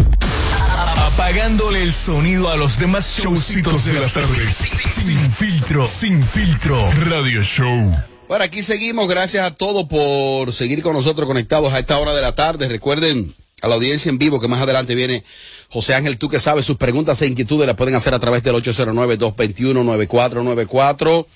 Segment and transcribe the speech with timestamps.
[1.15, 4.57] Apagándole el sonido a los demás showcitos de las tardes.
[4.57, 6.91] Sin filtro, sin filtro.
[7.05, 7.95] Radio Show.
[8.29, 9.07] Bueno, aquí seguimos.
[9.09, 12.67] Gracias a todos por seguir con nosotros conectados a esta hora de la tarde.
[12.67, 15.23] Recuerden a la audiencia en vivo que más adelante viene
[15.69, 18.55] José Ángel, tú que sabes, sus preguntas e inquietudes las pueden hacer a través del
[18.55, 21.27] 809-221-9494.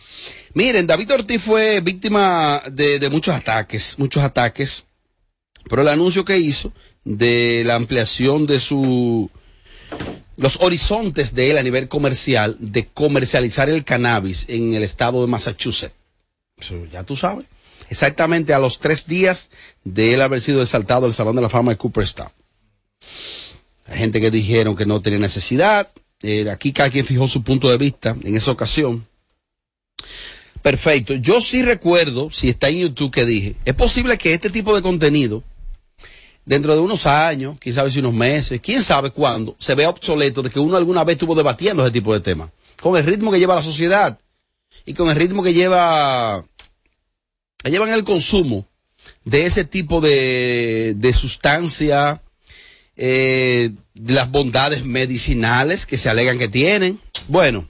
[0.54, 4.86] Miren, David Ortiz fue víctima de, de muchos ataques, muchos ataques,
[5.68, 6.72] pero el anuncio que hizo
[7.04, 9.30] de la ampliación de su
[10.36, 15.26] los horizontes de él a nivel comercial de comercializar el cannabis en el estado de
[15.26, 15.94] Massachusetts.
[16.56, 17.46] Eso ya tú sabes.
[17.88, 19.50] Exactamente a los tres días
[19.84, 22.30] de él haber sido exaltado al Salón de la Fama de Cooperstown.
[23.86, 25.88] Hay gente que dijeron que no tenía necesidad.
[26.22, 29.06] Eh, aquí cada quien fijó su punto de vista en esa ocasión.
[30.62, 31.14] Perfecto.
[31.14, 34.82] Yo sí recuerdo, si está en YouTube, que dije, es posible que este tipo de
[34.82, 35.44] contenido
[36.46, 40.42] dentro de unos años, quién sabe si unos meses, quién sabe cuándo, se vea obsoleto
[40.42, 42.50] de que uno alguna vez estuvo debatiendo ese tipo de temas.
[42.80, 44.18] Con el ritmo que lleva la sociedad
[44.86, 46.44] y con el ritmo que lleva,
[47.62, 48.66] que llevan el consumo
[49.24, 52.22] de ese tipo de, de sustancia,
[52.96, 57.00] eh, de las bondades medicinales que se alegan que tienen.
[57.26, 57.68] Bueno,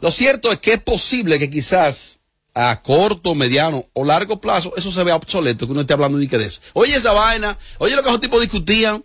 [0.00, 2.20] lo cierto es que es posible que quizás
[2.54, 6.28] a corto, mediano o largo plazo, eso se vea obsoleto, que uno esté hablando de
[6.28, 6.60] que de eso.
[6.74, 9.04] Oye esa vaina, oye lo que esos tipos discutían.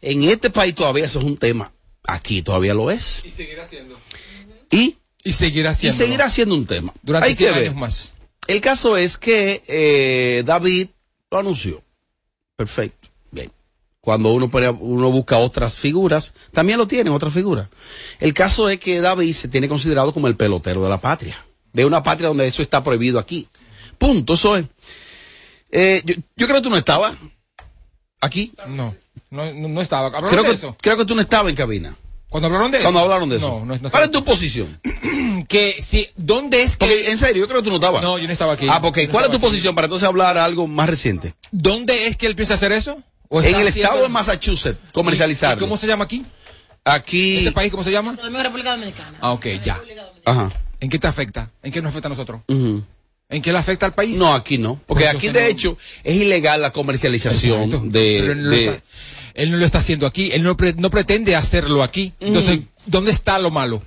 [0.00, 1.72] En este país todavía eso es un tema.
[2.02, 3.22] Aquí todavía lo es.
[3.24, 3.98] Y seguirá siendo.
[4.70, 6.04] Y, Y seguirá y siendo.
[6.04, 6.92] seguirá siendo un tema.
[7.02, 7.62] Durante Hay que 100 ver.
[7.68, 8.12] años más.
[8.46, 10.88] El caso es que eh, David
[11.30, 11.82] lo anunció.
[12.56, 13.08] Perfecto.
[13.30, 13.50] Bien.
[14.00, 17.68] Cuando uno, pone- uno busca otras figuras, también lo tienen, otras figuras.
[18.20, 21.42] El caso es que David se tiene considerado como el pelotero de la patria.
[21.74, 23.46] De una patria donde eso está prohibido aquí.
[23.98, 24.64] Punto, eso es.
[25.70, 27.14] Eh, yo, yo creo que tú no estabas
[28.20, 28.52] aquí.
[28.68, 28.94] No,
[29.30, 30.06] no, no, no estaba.
[30.06, 30.76] ¿Hablaron Creo de que, eso?
[30.80, 31.94] creo que tú no estabas en cabina.
[32.28, 32.84] Cuando hablaron de eso.
[32.84, 33.48] Cuando hablaron de eso.
[33.60, 34.80] No, no, no ¿Cuál es tu posición?
[35.48, 36.86] Que si, ¿dónde es que?
[36.86, 38.02] Porque, en serio, yo creo que tú no estabas.
[38.02, 38.66] No, yo no estaba aquí.
[38.70, 39.44] Ah, porque No ¿cuál es tu aquí.
[39.44, 41.34] posición para entonces hablar algo más reciente?
[41.50, 43.02] ¿Dónde es que él piensa hacer eso?
[43.28, 45.56] ¿O En el estado de Massachusetts, comercializar.
[45.56, 46.24] ¿Y cómo se llama aquí?
[46.84, 47.38] Aquí.
[47.38, 48.16] ¿Este país cómo se llama?
[48.16, 49.18] República Dominicana.
[49.20, 49.82] Ah, ok, ya.
[50.24, 50.50] Ajá.
[50.84, 51.50] ¿En qué te afecta?
[51.62, 52.42] ¿En qué nos afecta a nosotros?
[52.46, 54.18] ¿En qué le afecta al país?
[54.18, 54.78] No, aquí no.
[54.84, 55.46] Porque Pues aquí, de no.
[55.46, 57.86] hecho, es ilegal la comercialización Exacto.
[57.88, 58.18] de.
[58.20, 58.84] Pero él, no de- lo está,
[59.32, 60.30] él no lo está haciendo aquí.
[60.32, 62.12] Él no, pre- no pretende hacerlo aquí.
[62.20, 63.82] Entonces, ¿dónde está lo malo?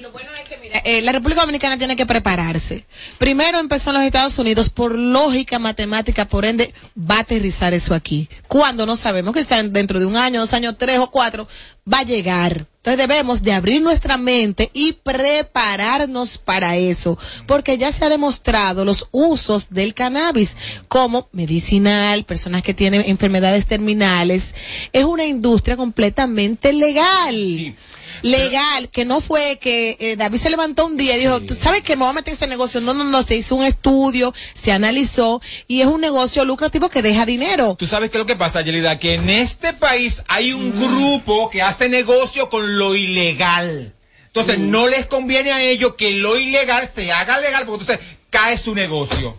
[0.00, 2.86] Lo bueno es que, mira, eh, la República Dominicana tiene que prepararse.
[3.18, 7.94] Primero empezó en los Estados Unidos, por lógica matemática, por ende, va a aterrizar eso
[7.94, 8.28] aquí.
[8.48, 11.46] Cuando no sabemos que está dentro de un año, dos años, tres o cuatro,
[11.90, 12.66] va a llegar.
[12.84, 17.16] Entonces debemos de abrir nuestra mente y prepararnos para eso,
[17.46, 20.56] porque ya se ha demostrado los usos del cannabis
[20.88, 24.54] como medicinal, personas que tienen enfermedades terminales.
[24.92, 27.76] Es una industria completamente legal.
[28.22, 31.82] Legal, que no fue que eh, David se levantó un día y dijo, ¿tú sabes
[31.82, 32.80] que me voy a meter en ese negocio?
[32.80, 37.02] No, no, no, se hizo un estudio, se analizó y es un negocio lucrativo que
[37.02, 37.76] deja dinero.
[37.78, 41.50] Tú sabes qué es lo que pasa, Yelida, que en este país hay un grupo
[41.50, 43.94] que hace negocio con lo ilegal.
[44.26, 48.56] Entonces, no les conviene a ellos que lo ilegal se haga legal, porque entonces cae
[48.56, 49.36] su negocio.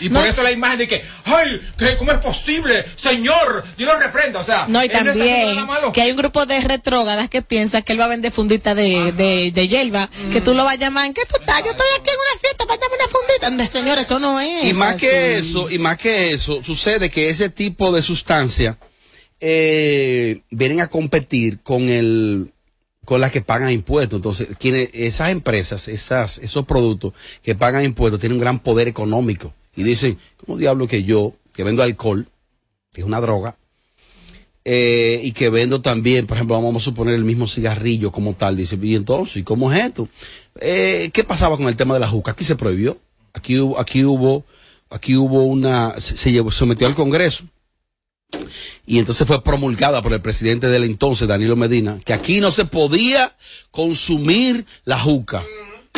[0.00, 2.84] Y No, por eso la imagen de que, ay, que, ¿cómo es posible?
[2.96, 4.40] Señor, Dios lo reprenda.
[4.40, 5.92] O sea, No, y también malo.
[5.92, 9.12] que hay un grupo de retrógadas que piensa que él va a vender fundita de,
[9.12, 11.62] de, de hierba, que tú lo vas a llamar, ¿en qué tú estás?
[11.64, 13.50] Yo estoy aquí en una fiesta, mándame una fundita.
[13.50, 14.64] No, Señor, eso no es.
[14.64, 18.78] Y más que eso, y más que eso, sucede que ese tipo de sustancia
[19.40, 22.52] eh, vienen a competir con el
[23.04, 24.18] con las que pagan impuestos.
[24.18, 29.54] Entonces, quienes, esas empresas, esas, esos productos que pagan impuestos tienen un gran poder económico.
[29.78, 32.26] Y dicen, ¿cómo diablo que yo, que vendo alcohol,
[32.92, 33.56] que es una droga,
[34.64, 38.56] eh, y que vendo también, por ejemplo, vamos a suponer el mismo cigarrillo como tal,
[38.56, 40.08] dice, y entonces, ¿y cómo es esto?
[40.60, 42.32] Eh, ¿Qué pasaba con el tema de la juca?
[42.32, 42.98] Aquí se prohibió,
[43.34, 44.44] aquí hubo, aquí hubo,
[44.90, 47.44] aquí hubo una, se, se llevó, sometió al Congreso,
[48.84, 52.64] y entonces fue promulgada por el presidente del entonces, Danilo Medina, que aquí no se
[52.64, 53.36] podía
[53.70, 55.44] consumir la juca.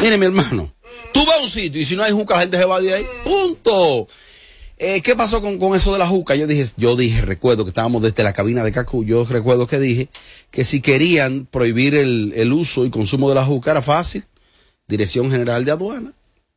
[0.03, 0.71] Mire, mi hermano,
[1.13, 2.95] tú vas a un sitio y si no hay juca, la gente se va de
[2.95, 3.07] ahí.
[3.25, 4.09] Punto.
[4.83, 6.35] Eh, ¿Qué pasó con, con eso de la juca?
[6.37, 9.79] Yo dije, yo dije, recuerdo que estábamos desde la cabina de Cacu, yo recuerdo que
[9.79, 10.09] dije
[10.51, 14.25] que si querían prohibir el, el uso y consumo de la juca era fácil.
[14.89, 16.13] Dirección General de Aduana,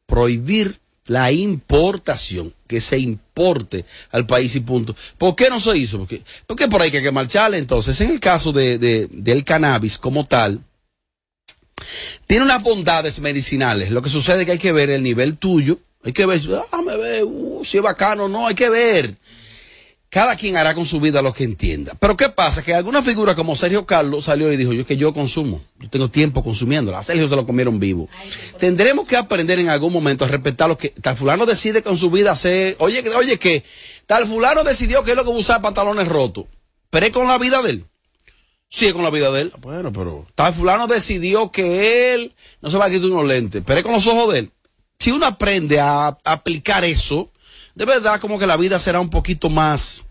[0.06, 4.96] prohibir la importación, que se importe al país y punto.
[5.18, 5.98] ¿Por qué no se hizo?
[6.00, 7.58] Porque, porque por ahí que hay que marcharle.
[7.58, 10.62] Entonces, en el caso de, de- del cannabis como tal,
[12.28, 13.92] tiene unas bondades medicinales.
[13.92, 15.80] Lo que sucede es que hay que ver el nivel tuyo.
[16.04, 16.42] Hay que ver,
[16.72, 19.16] ah, me ve, uh, si es bacano, no, hay que ver.
[20.10, 21.94] Cada quien hará con su vida lo que entienda.
[22.00, 22.62] Pero ¿qué pasa?
[22.62, 25.90] Que alguna figura como Sergio Carlos salió y dijo, yo es que yo consumo, yo
[25.90, 27.00] tengo tiempo consumiéndola.
[27.00, 28.08] A Sergio se lo comieron vivo.
[28.60, 32.12] Tendremos que aprender en algún momento a respetar lo que tal fulano decide con su
[32.12, 32.76] vida hacer.
[32.78, 33.64] Oye, oye, que
[34.06, 36.46] tal fulano decidió que es lo que usar pantalones rotos.
[36.92, 37.86] Pero es con la vida de él.
[38.82, 39.54] Es con la vida de él.
[39.60, 43.80] Bueno, pero tal fulano decidió que él no se va a quitar unos lentes, pero
[43.80, 44.52] es con los ojos de él.
[45.00, 47.30] Si uno aprende a aplicar eso,
[47.76, 50.04] de verdad como que la vida será un poquito más,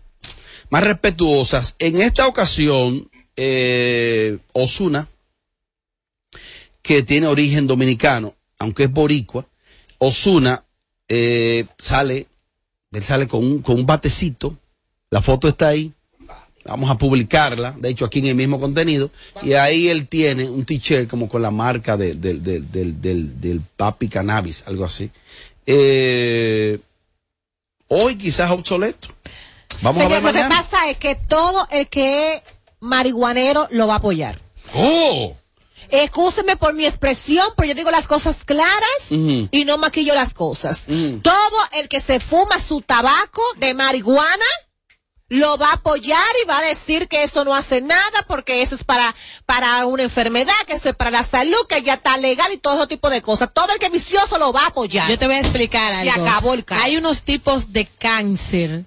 [0.69, 1.61] más respetuosa.
[1.79, 5.07] En esta ocasión, eh, Osuna,
[6.81, 9.45] que tiene origen dominicano, aunque es boricua,
[9.97, 10.63] Osuna
[11.07, 12.27] eh, sale,
[12.91, 14.57] él sale con un, con un batecito,
[15.09, 15.93] la foto está ahí,
[16.65, 19.11] vamos a publicarla, de hecho aquí en el mismo contenido,
[19.41, 23.41] y ahí él tiene un t-shirt como con la marca de- del- del- del- del-
[23.41, 25.09] del papi cannabis, algo así.
[25.65, 26.79] Eh,
[27.87, 29.09] hoy quizás obsoleto.
[29.81, 32.41] Vamos Señor, a ver lo que pasa es que todo el que es
[32.79, 34.39] marihuanero lo va a apoyar.
[34.73, 35.35] ¡Oh!
[35.89, 38.73] Excúseme por mi expresión, pero yo digo las cosas claras
[39.09, 40.85] y no maquillo las cosas.
[41.21, 44.45] Todo el que se fuma su tabaco de marihuana
[45.33, 48.75] lo va a apoyar y va a decir que eso no hace nada porque eso
[48.75, 49.15] es para,
[49.47, 52.75] para una enfermedad, que eso es para la salud, que ya está legal y todo
[52.77, 53.49] ese tipo de cosas.
[53.51, 55.09] Todo el que es vicioso lo va a apoyar.
[55.09, 56.27] Yo te voy a explicar Se algo.
[56.27, 56.83] acabó el caso.
[56.83, 58.85] Hay unos tipos de cáncer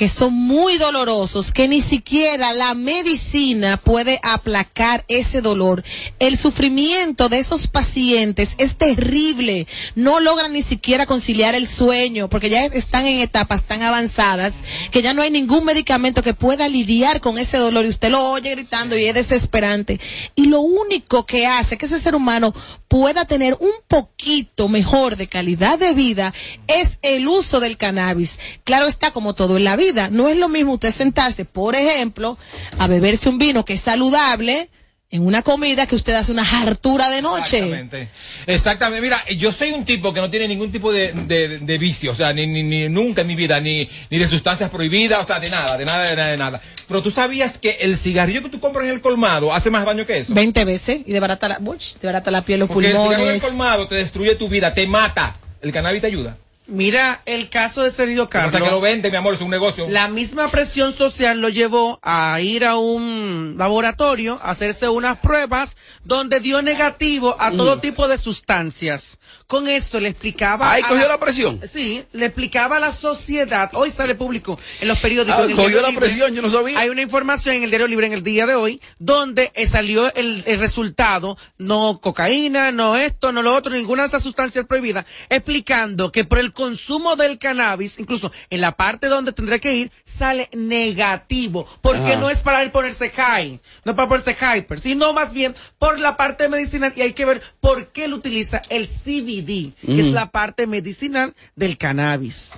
[0.00, 5.84] que son muy dolorosos, que ni siquiera la medicina puede aplacar ese dolor.
[6.18, 9.66] El sufrimiento de esos pacientes es terrible.
[9.96, 14.54] No logran ni siquiera conciliar el sueño, porque ya están en etapas tan avanzadas
[14.90, 18.30] que ya no hay ningún medicamento que pueda lidiar con ese dolor y usted lo
[18.30, 20.00] oye gritando y es desesperante.
[20.34, 22.54] Y lo único que hace que ese ser humano
[22.88, 26.32] pueda tener un poquito mejor de calidad de vida
[26.68, 28.38] es el uso del cannabis.
[28.64, 29.89] Claro está como todo en la vida.
[30.10, 32.38] No es lo mismo usted sentarse, por ejemplo,
[32.78, 34.68] a beberse un vino que es saludable
[35.12, 37.58] en una comida que usted hace una hartura de noche.
[37.58, 38.08] Exactamente.
[38.46, 39.02] Exactamente.
[39.02, 42.14] Mira, yo soy un tipo que no tiene ningún tipo de, de, de vicio, o
[42.14, 45.40] sea, ni, ni, ni nunca en mi vida, ni, ni de sustancias prohibidas, o sea,
[45.40, 46.60] de nada, de nada, de nada, de nada.
[46.86, 50.06] Pero tú sabías que el cigarrillo que tú compras en el colmado hace más daño
[50.06, 50.32] que eso.
[50.32, 53.40] 20 veces y de barata la, de barata la piel, los Porque el cigarrillo del
[53.40, 53.42] pulmones.
[53.42, 55.36] colmado te destruye tu vida, te mata.
[55.60, 56.36] El cannabis te ayuda.
[56.70, 58.82] Mira el caso de Sergio O sea, que lo Carlos.
[58.82, 59.86] vende, mi amor, es un negocio.
[59.88, 65.76] La misma presión social lo llevó a ir a un laboratorio a hacerse unas pruebas
[66.04, 69.18] donde dio negativo a todo tipo de sustancias.
[69.48, 70.70] Con esto le explicaba.
[70.72, 71.60] Ahí cogió la presión.
[71.68, 73.68] Sí, le explicaba a la sociedad.
[73.74, 75.40] Hoy sale público en los periódicos.
[75.40, 76.06] Ah, en cogió la Libre.
[76.06, 76.78] presión, yo no sabía.
[76.78, 80.14] Hay una información en el Diario Libre en el día de hoy donde eh, salió
[80.14, 85.04] el, el resultado, no cocaína, no esto, no lo otro, ninguna de esas sustancias prohibidas,
[85.28, 89.90] explicando que por el consumo del cannabis, incluso en la parte donde tendré que ir,
[90.04, 92.20] sale negativo, porque Ajá.
[92.20, 95.98] no es para él ponerse high, no es para ponerse hyper, sino más bien por
[95.98, 100.12] la parte medicinal y hay que ver por qué él utiliza el CBD, que es
[100.12, 102.50] la parte medicinal del cannabis.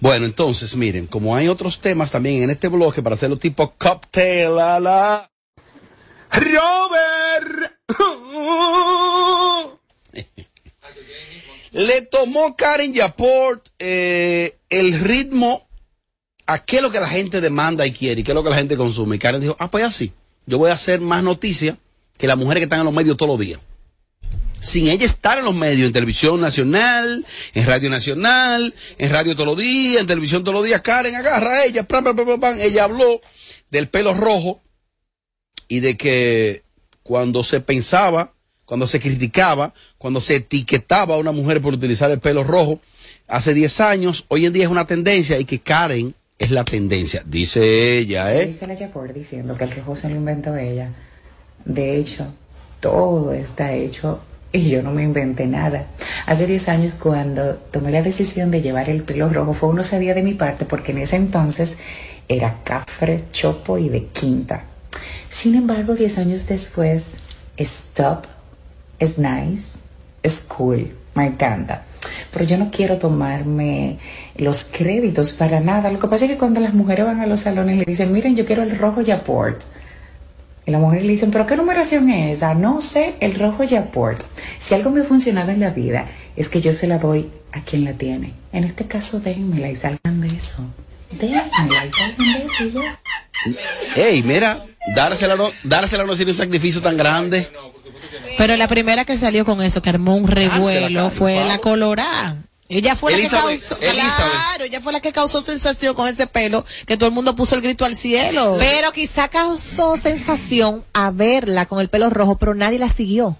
[0.00, 4.58] Bueno, entonces, miren, como hay otros temas también en este bloque para hacerlo tipo cocktail
[4.58, 5.30] a la...
[6.32, 7.72] Robert.
[11.74, 15.68] Le tomó Karen Yaport eh, el ritmo
[16.46, 18.50] a qué es lo que la gente demanda y quiere y qué es lo que
[18.50, 19.16] la gente consume.
[19.16, 20.12] Y Karen dijo, ah, pues así.
[20.46, 21.76] Yo voy a hacer más noticias
[22.16, 23.58] que las mujeres que están en los medios todos los días.
[24.60, 29.48] Sin ella estar en los medios, en televisión nacional, en radio nacional, en radio todos
[29.48, 32.84] los días, en televisión todos los días, Karen agarra a ella, pam, pam, pam, ella
[32.84, 33.20] habló
[33.70, 34.62] del pelo rojo
[35.66, 36.62] y de que
[37.02, 38.33] cuando se pensaba,
[38.64, 42.80] cuando se criticaba, cuando se etiquetaba a una mujer por utilizar el pelo rojo,
[43.28, 47.22] hace 10 años, hoy en día es una tendencia y que Karen es la tendencia,
[47.26, 48.46] dice ella, ¿eh?
[48.46, 50.92] Dice la Yapor diciendo que el rojo se lo inventó ella.
[51.64, 52.26] De hecho,
[52.80, 54.20] todo está hecho
[54.52, 55.86] y yo no me inventé nada.
[56.26, 60.14] Hace 10 años cuando tomé la decisión de llevar el pelo rojo fue una sabía
[60.14, 61.78] de mi parte porque en ese entonces
[62.28, 64.64] era cafre, chopo y de quinta.
[65.28, 67.16] Sin embargo, 10 años después,
[67.56, 68.26] stop,
[69.04, 69.80] es nice,
[70.22, 71.84] es cool, me encanta.
[72.32, 73.98] Pero yo no quiero tomarme
[74.36, 75.90] los créditos para nada.
[75.90, 78.36] Lo que pasa es que cuando las mujeres van a los salones le dicen, miren,
[78.36, 79.62] yo quiero el rojo Yaport.
[80.66, 82.54] Y las mujeres le dicen, ¿pero qué numeración es esa?
[82.54, 84.20] No sé, el rojo Yaport.
[84.56, 86.06] Si algo me ha funcionado en la vida
[86.36, 88.32] es que yo se la doy a quien la tiene.
[88.52, 90.64] En este caso, déjenmela y salgan de eso.
[91.10, 93.00] Déjenmela y salgan de eso ya.
[93.94, 97.46] Ey, mira, dársela no, dársela no tiene un sacrificio tan grande.
[98.38, 102.36] Pero la primera que salió con eso, que armó un revuelo, Dársela, fue la colorada.
[102.68, 106.26] Ella fue Elizabeth, la que causó, claro, ella fue la que causó sensación con ese
[106.26, 108.56] pelo, que todo el mundo puso el grito al cielo.
[108.58, 113.36] Pero quizá causó sensación a verla con el pelo rojo, pero nadie la siguió.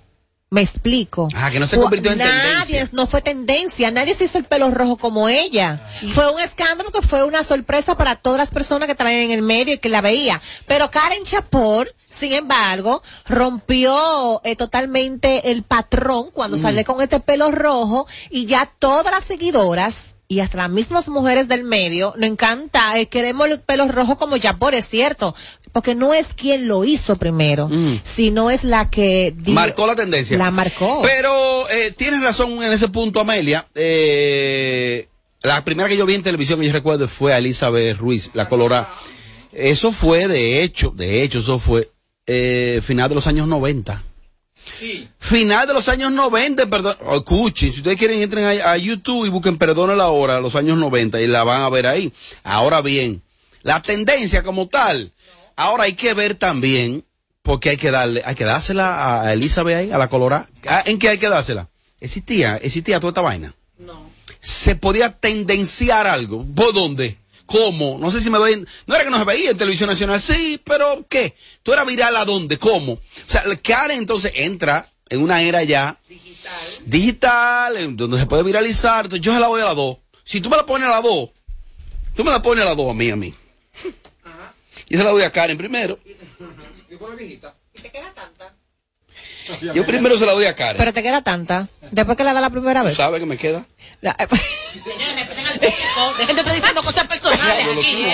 [0.54, 1.28] Me explico.
[1.34, 2.88] Ah, que no se convirtió en nadie, tendencia.
[2.92, 3.90] No fue tendencia.
[3.90, 5.84] Nadie se hizo el pelo rojo como ella.
[6.12, 9.42] Fue un escándalo que fue una sorpresa para todas las personas que estaban en el
[9.42, 10.40] medio y que la veía.
[10.66, 16.30] Pero Karen Chapor, sin embargo, rompió eh, totalmente el patrón Mm.
[16.32, 21.08] cuando salió con este pelo rojo y ya todas las seguidoras y hasta las mismas
[21.08, 25.34] mujeres del medio nos encanta, eh, queremos el pelo rojo como Yapor, es cierto,
[25.74, 27.68] porque no es quien lo hizo primero,
[28.02, 29.54] sino es la que di- Mm.
[29.54, 30.38] Marcó la tendencia.
[30.38, 31.02] La marcó.
[31.02, 33.66] Pero eh, tienes razón en ese punto, Amelia.
[33.74, 35.08] Eh,
[35.42, 38.48] la primera que yo vi en televisión que yo recuerdo fue a Elizabeth Ruiz, la
[38.48, 38.88] colorada.
[39.52, 41.90] Eso fue, de hecho, de hecho, eso fue
[42.26, 44.02] eh, final de los años 90.
[45.18, 46.96] Final de los años 90, perdón.
[47.04, 50.54] oh, Escuchen, si ustedes quieren, entren a, a YouTube y busquen Perdone la hora, los
[50.56, 52.12] años 90, y la van a ver ahí.
[52.44, 53.22] Ahora bien,
[53.62, 55.12] la tendencia como tal,
[55.56, 57.04] ahora hay que ver también,
[57.42, 60.48] porque hay que darle, hay que dársela a Elizabeth ahí, a la colorada.
[60.66, 61.68] Ah, ¿En qué hay que dársela?
[62.00, 63.54] Existía, existía toda esta vaina.
[63.78, 64.10] No.
[64.40, 66.44] Se podía tendenciar algo.
[66.54, 67.18] ¿Por dónde?
[67.46, 67.98] ¿Cómo?
[67.98, 68.64] No sé si me doy.
[68.86, 71.34] No era que no se veía en televisión nacional, sí, pero ¿qué?
[71.62, 72.58] ¿Tú eras viral a dónde?
[72.58, 72.92] ¿Cómo?
[72.92, 75.98] O sea, Karen entonces entra en una era ya
[76.84, 79.04] digital, en donde se puede viralizar.
[79.04, 79.96] Entonces, yo se la voy a la 2.
[80.24, 81.30] Si tú me la pones a la 2,
[82.14, 83.34] tú me la pones a la 2 a mí, a mí.
[84.88, 85.98] Y se la doy a Karen primero.
[89.74, 90.76] Yo primero se la doy a Karen.
[90.78, 91.68] Pero te queda tanta.
[91.90, 92.96] Después que la da la primera ¿Tú vez.
[92.96, 93.66] sabes que me queda?
[94.00, 94.16] La-
[96.18, 98.04] Dejen de estar diciendo cosas personales aquí.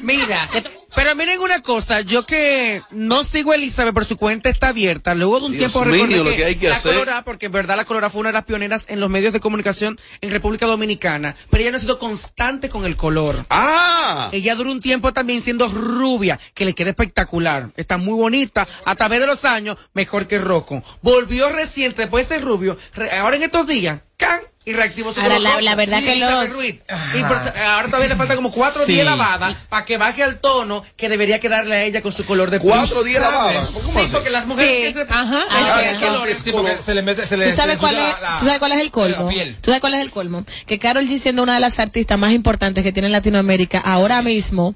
[0.00, 0.48] Mira,
[0.94, 5.14] pero miren una cosa, yo que no sigo a Elizabeth, pero su cuenta está abierta.
[5.14, 6.92] Luego de un Dios tiempo mío, lo que hay que la hacer.
[6.94, 9.40] Colorada, porque en verdad la Colorada fue una de las pioneras en los medios de
[9.40, 13.44] comunicación en República Dominicana, pero ella no ha sido constante con el color.
[13.50, 14.28] ¡Ah!
[14.32, 17.70] Ella duró un tiempo también siendo rubia, que le queda espectacular.
[17.76, 18.66] Está muy bonita.
[18.84, 20.82] A través de los años, mejor que Rocco.
[21.02, 22.78] Volvió reciente, después de ser rubio.
[23.20, 24.40] ahora en estos días, ¡can!
[24.66, 26.64] Y reactivó su Ahora, color la- la verdad que Elizabeth los-.
[26.64, 28.92] Y por- ahora todavía le falta como cuatro Sí.
[28.92, 32.50] días lavada para que baje al tono que debería quedarle a ella con su color
[32.50, 33.38] de Cuatro días ¿Sabes?
[33.54, 33.66] lavada.
[33.72, 34.98] ¿Cómo Sí, porque las mujeres Sí.
[35.00, 35.10] que se...
[35.10, 36.52] Ajá, Ah, es Sí,
[36.84, 38.72] se le mete, se le, ¿Tú se sabes, le cuál es, la- ¿Tú sabes cuál
[38.72, 39.22] es el colmo?
[39.24, 39.54] la piel.
[39.58, 40.44] ¿Tú sabes cuál es el colmo?
[40.66, 44.20] Que Carol G, siendo una de las artistas más importantes que tiene en Latinoamérica, ahora
[44.20, 44.74] mismo,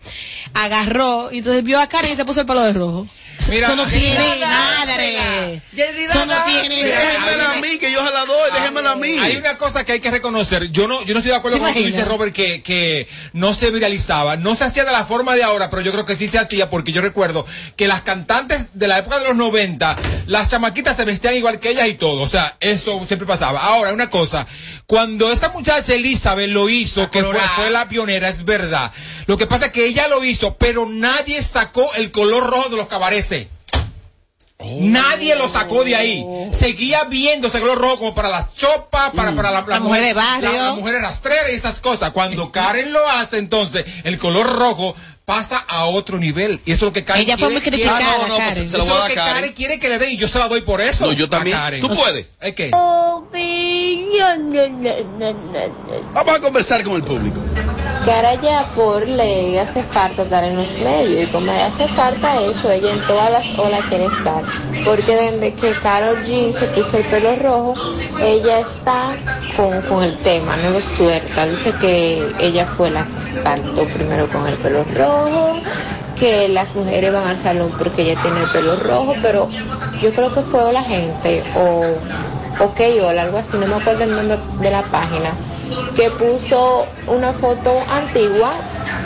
[0.54, 3.06] agarró y entonces vio a Karen y se puso el pelo de rojo.
[3.50, 5.60] Mira, Eso no tiene nada, re.
[5.74, 9.18] Jerry, Eso no tiene Déjenmela a mí, que yo se la doy, déjenmela a mí.
[9.18, 10.70] Hay una cosa que hay que reconocer.
[10.70, 13.08] Yo no, yo no estoy de acuerdo ¿Te con lo que dice Robert que, que
[13.32, 14.36] no se viralizaba.
[14.36, 16.70] No se hacía de la forma de ahora, pero yo creo que sí se hacía
[16.70, 17.46] porque yo recuerdo
[17.76, 19.96] que las cantantes de la época de los 90,
[20.26, 22.22] las chamaquitas se vestían igual que ellas y todo.
[22.22, 23.60] O sea, eso siempre pasaba.
[23.60, 24.46] Ahora, una cosa.
[24.86, 28.92] Cuando esta muchacha Elizabeth lo hizo, que fue, fue la pionera, es verdad.
[29.26, 32.76] Lo que pasa es que ella lo hizo, pero nadie sacó el color rojo de
[32.76, 33.46] los cabareces.
[34.64, 36.24] Nadie lo sacó de ahí.
[36.52, 40.12] Seguía viendo ese color rojo como para las chopas, para, para la, La mujer de
[40.12, 40.52] barrio.
[40.52, 42.10] La, la mujer rastrera y esas cosas.
[42.10, 46.60] Cuando Karen lo hace, entonces el color rojo pasa a otro nivel.
[46.64, 48.34] Y eso es lo que Karen Ella fue quiere- muy quiere- criticada, Ah, no, no,
[48.36, 48.68] pues, Karen.
[48.70, 49.34] se lo Eso es lo que Karen.
[49.34, 51.06] Karen quiere que le den y yo se la doy por eso.
[51.06, 51.56] No, yo también.
[51.56, 51.80] Karen.
[51.80, 52.26] Tú puedes.
[52.40, 52.70] ¿Es qué?
[56.14, 57.40] Vamos a conversar con el público.
[58.04, 62.70] Caraya por le hace falta estar en los medios y como le hace falta eso,
[62.70, 64.42] ella en todas las olas quiere estar.
[64.84, 67.74] Porque desde que Carol G se puso el pelo rojo,
[68.20, 69.14] ella está
[69.56, 71.46] con, con el tema, no lo suelta.
[71.46, 75.11] Dice que ella fue la que saltó primero con el pelo rojo,
[76.18, 79.48] que las mujeres van al salón porque ella tiene el pelo rojo, pero
[80.00, 81.96] yo creo que fue la gente o
[82.64, 85.34] OK Hola, algo así, no me acuerdo el nombre de la página,
[85.96, 88.54] que puso una foto antigua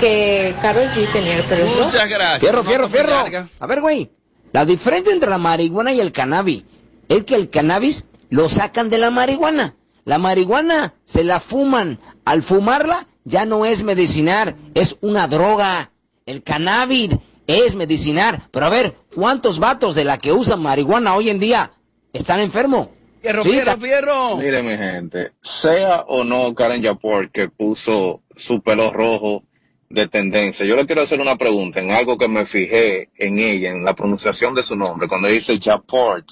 [0.00, 1.84] que Carol G tenía el pelo rojo.
[1.84, 2.40] Muchas gracias.
[2.88, 3.48] Fierro.
[3.60, 4.10] A ver, güey.
[4.52, 6.64] La diferencia entre la marihuana y el cannabis
[7.08, 9.74] es que el cannabis lo sacan de la marihuana.
[10.04, 11.98] La marihuana se la fuman.
[12.24, 15.90] Al fumarla ya no es medicinal, es una droga.
[16.26, 17.10] El cannabis
[17.46, 18.42] es medicinal.
[18.50, 21.70] Pero a ver, ¿cuántos vatos de la que usan marihuana hoy en día
[22.12, 22.88] están enfermos?
[23.22, 24.36] Fierro, Sí, fierro, fierro.
[24.36, 29.42] Mire, mi gente, sea o no Karen Yapor que puso su pelo rojo
[29.88, 33.70] de tendencia, yo le quiero hacer una pregunta en algo que me fijé en ella,
[33.70, 36.26] en la pronunciación de su nombre, cuando dice Yaport.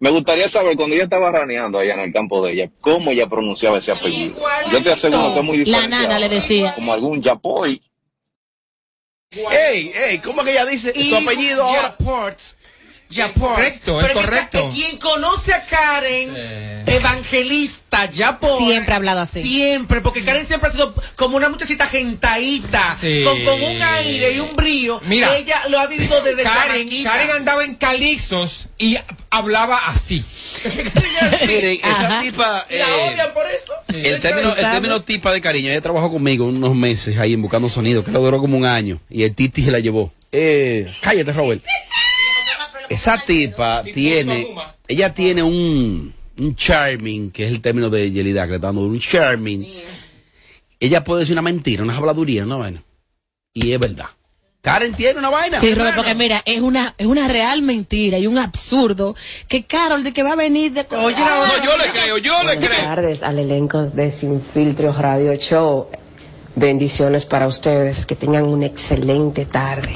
[0.00, 3.28] Me gustaría saber, cuando ella estaba raneando allá en el campo de ella, cómo ella
[3.28, 4.34] pronunciaba ese apellido.
[4.72, 5.88] Yo te aseguro que es muy La diferente.
[6.02, 6.74] nana le decía.
[6.74, 7.80] Como algún Yapoy.
[9.30, 11.96] Ey, ey, ¿cómo que ella dice su apellido ahora?
[13.08, 13.54] Yaports.
[13.56, 14.62] Correcto, es Pero que correcto.
[14.68, 16.34] ca- Quien conoce a Karen,
[16.86, 18.58] evangelista, Yaport.
[18.66, 19.42] Siempre ha hablado así.
[19.42, 23.22] Siempre, porque Karen siempre ha sido como una muchachita gentadita, Sí.
[23.24, 25.00] con, con un aire y un brío.
[25.06, 25.36] Mira.
[25.36, 26.88] ella lo ha vivido desde Karen.
[27.04, 28.96] Karen andaba en calixos y
[29.30, 30.24] hablaba así.
[31.46, 32.22] Miren, esa Ajá.
[32.22, 32.66] tipa.
[32.70, 33.72] La eh, odian por eso.
[33.88, 37.68] el, término, el término tipa de cariño, ella trabajó conmigo unos meses ahí en Buscando
[37.68, 38.98] Sonido, que lo duró como un año.
[39.10, 40.12] Y el Titi se la llevó.
[40.32, 41.62] Eh, cállate, Robert.
[42.88, 44.48] Esa tipa tiene,
[44.88, 48.82] ella tiene un, un charming, que es el término de Yelida, que le está dando
[48.82, 49.66] un charming.
[50.80, 52.82] Ella puede decir una mentira, una habladuría, una vaina.
[53.54, 54.06] Y es verdad.
[54.60, 55.60] Karen tiene una vaina.
[55.60, 59.14] Sí, Robert, porque mira, es una, es una real mentira y un absurdo
[59.46, 62.56] que Carol de que va a venir de Oye, No, yo le creo, yo le
[62.56, 62.80] Buenas creo.
[62.84, 65.88] tardes al elenco de Sin Filtro Radio Show.
[66.56, 69.94] Bendiciones para ustedes, que tengan una excelente tarde.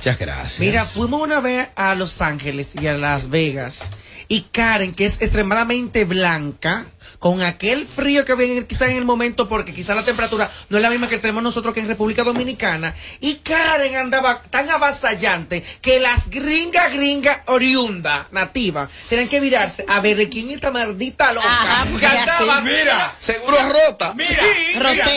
[0.00, 0.60] Muchas gracias.
[0.60, 3.82] Mira, fuimos una vez a Los Ángeles y a Las Vegas.
[4.28, 6.86] Y Karen, que es extremadamente blanca,
[7.20, 10.82] con aquel frío que viene quizás en el momento, porque quizás la temperatura no es
[10.82, 12.94] la misma que tenemos nosotros que en República Dominicana.
[13.20, 20.00] Y Karen andaba tan avasallante que las gringas, gringas, oriunda, nativa, tenían que virarse a
[20.00, 21.46] ver de quién es esta maldita loca.
[21.46, 22.70] Ajá, que andaba sí.
[22.70, 24.14] Mira, Seguro rota.
[24.14, 24.42] mira,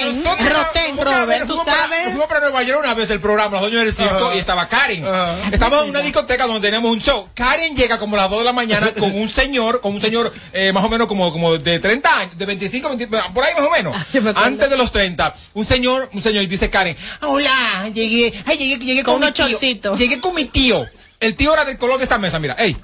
[0.05, 2.03] nosotros Rotén, una vez Robert, tú sabes.
[2.07, 5.05] fuimos para Nueva York una vez el programa, los dueños del circo, y estaba Karen.
[5.53, 7.29] Estábamos en una discoteca donde tenemos un show.
[7.33, 10.33] Karen llega como a las 2 de la mañana con un señor, con un señor
[10.51, 13.67] eh, más o menos como, como de 30 años, de 25, 20, por ahí más
[13.67, 13.95] o menos.
[14.13, 14.33] me.
[14.35, 15.35] Antes de los 30.
[15.53, 19.47] Un señor, un señor, y dice Karen, hola, llegué, ay, llegué, llegué con, Con tío.
[19.47, 19.99] chorcitos.
[19.99, 20.85] Llegué con mi tío.
[21.19, 22.75] El tío era del color de esta mesa, mira, ey.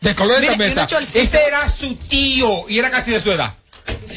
[0.00, 1.18] Del color de Mira, esta mesa.
[1.18, 3.54] Ese era su tío y era casi de su edad.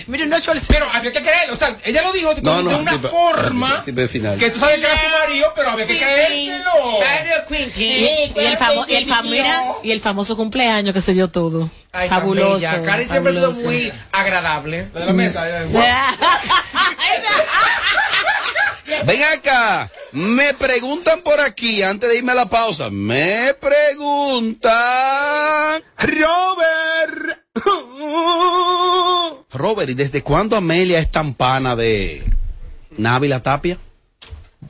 [0.08, 0.68] Mira, no chorcito.
[0.70, 3.10] Pero había que creerlo, o sea, ella lo dijo de, No, no, de una tipo-
[3.10, 4.38] forma tipo de final.
[4.38, 7.00] que tú sabes que era su marido, pero había que creérselo.
[7.76, 11.30] Y, y el famo- y, el fam- mira, y el famoso cumpleaños que se dio
[11.30, 11.70] todo.
[11.92, 12.66] Ay, Fabuloso.
[12.84, 14.86] Karen siempre ha sido muy agradable.
[14.94, 15.44] De la mesa.
[19.06, 19.90] Ven acá.
[20.14, 22.90] Me preguntan por aquí, antes de irme a la pausa.
[22.90, 24.72] Me preguntan.
[25.98, 27.42] Robert.
[29.52, 32.24] Robert, ¿y desde cuándo Amelia es tan pana de
[32.98, 33.78] Návila Tapia?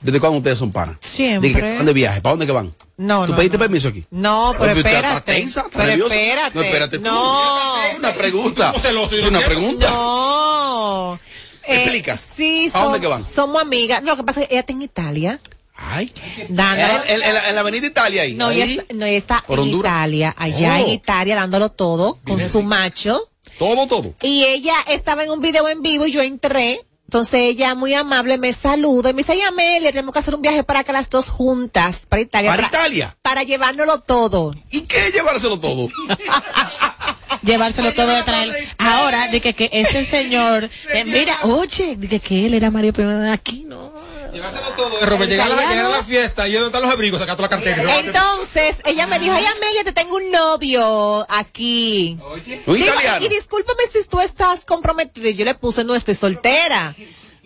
[0.02, 0.98] ¿Desde cuándo ustedes son panas?
[1.02, 1.50] Siempre.
[1.50, 2.22] ¿De que van de viaje?
[2.22, 2.76] ¿Para dónde que van?
[2.98, 3.64] No, ¿Tú no, pediste no.
[3.64, 4.06] permiso aquí?
[4.12, 5.34] No, pero Oye, ¿estás- estás espérate.
[5.34, 5.60] tensa?
[5.62, 6.16] ¿Estás Pero nerviosa?
[6.16, 6.56] espérate.
[6.56, 7.04] No, espérate tú.
[7.04, 7.74] No.
[7.98, 8.72] Una pregunta.
[8.72, 9.16] ¿Cómo celoso?
[9.28, 9.90] Una pregunta.
[9.90, 11.20] No.
[11.64, 12.18] Eh, Explica.
[12.18, 13.28] sí, ¿A dónde que van?
[13.28, 14.02] somos amigas.
[14.04, 15.40] No, lo que pasa es que ella está en Italia.
[15.76, 16.12] Ay.
[16.50, 17.04] Dándolo.
[17.08, 18.34] En, en- en la, en la avenida Italia ahí.
[18.36, 18.62] No, ahí.
[18.62, 19.92] ella está, no, ella está ¿Por en Honduras?
[19.92, 20.86] Italia, allá Oh.
[20.86, 23.20] en Italia, dándolo todo con su macho.
[23.58, 24.14] Todo, todo.
[24.22, 26.82] Y ella estaba en un video en vivo y yo entré.
[27.06, 30.42] Entonces ella muy amable me saluda y me dice, ay Amelia, tenemos que hacer un
[30.42, 32.52] viaje para acá las dos juntas, para Italia.
[32.52, 33.18] ¿Para Italia?
[33.22, 34.54] Para llevárnoslo todo.
[34.72, 35.88] ¿Y qué llevárselo todo?
[37.44, 38.68] Llevárselo todo de traer.
[38.78, 42.94] Ahora, de que, que ese señor, eh, mira, oye, de que, que él era Mario
[42.94, 43.92] Primero aquí, ¿no?
[44.34, 45.00] Llevárselo todo.
[45.00, 47.20] De Robert, llegar a, la, llegar a la fiesta y ¿dónde están los abrigos?
[47.20, 47.98] Saca toda la cartera.
[48.00, 52.18] Entonces, ella me dijo, ay Amelia, te tengo un novio aquí.
[52.46, 53.26] Digo, italiano.
[53.26, 55.30] y discúlpame si tú estás comprometida.
[55.30, 56.94] Y yo le puse, no, estoy soltera.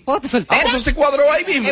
[0.05, 0.61] Oh, ¿tú Ah, soltera?
[0.63, 1.69] pues eso se cuadró ahí mismo.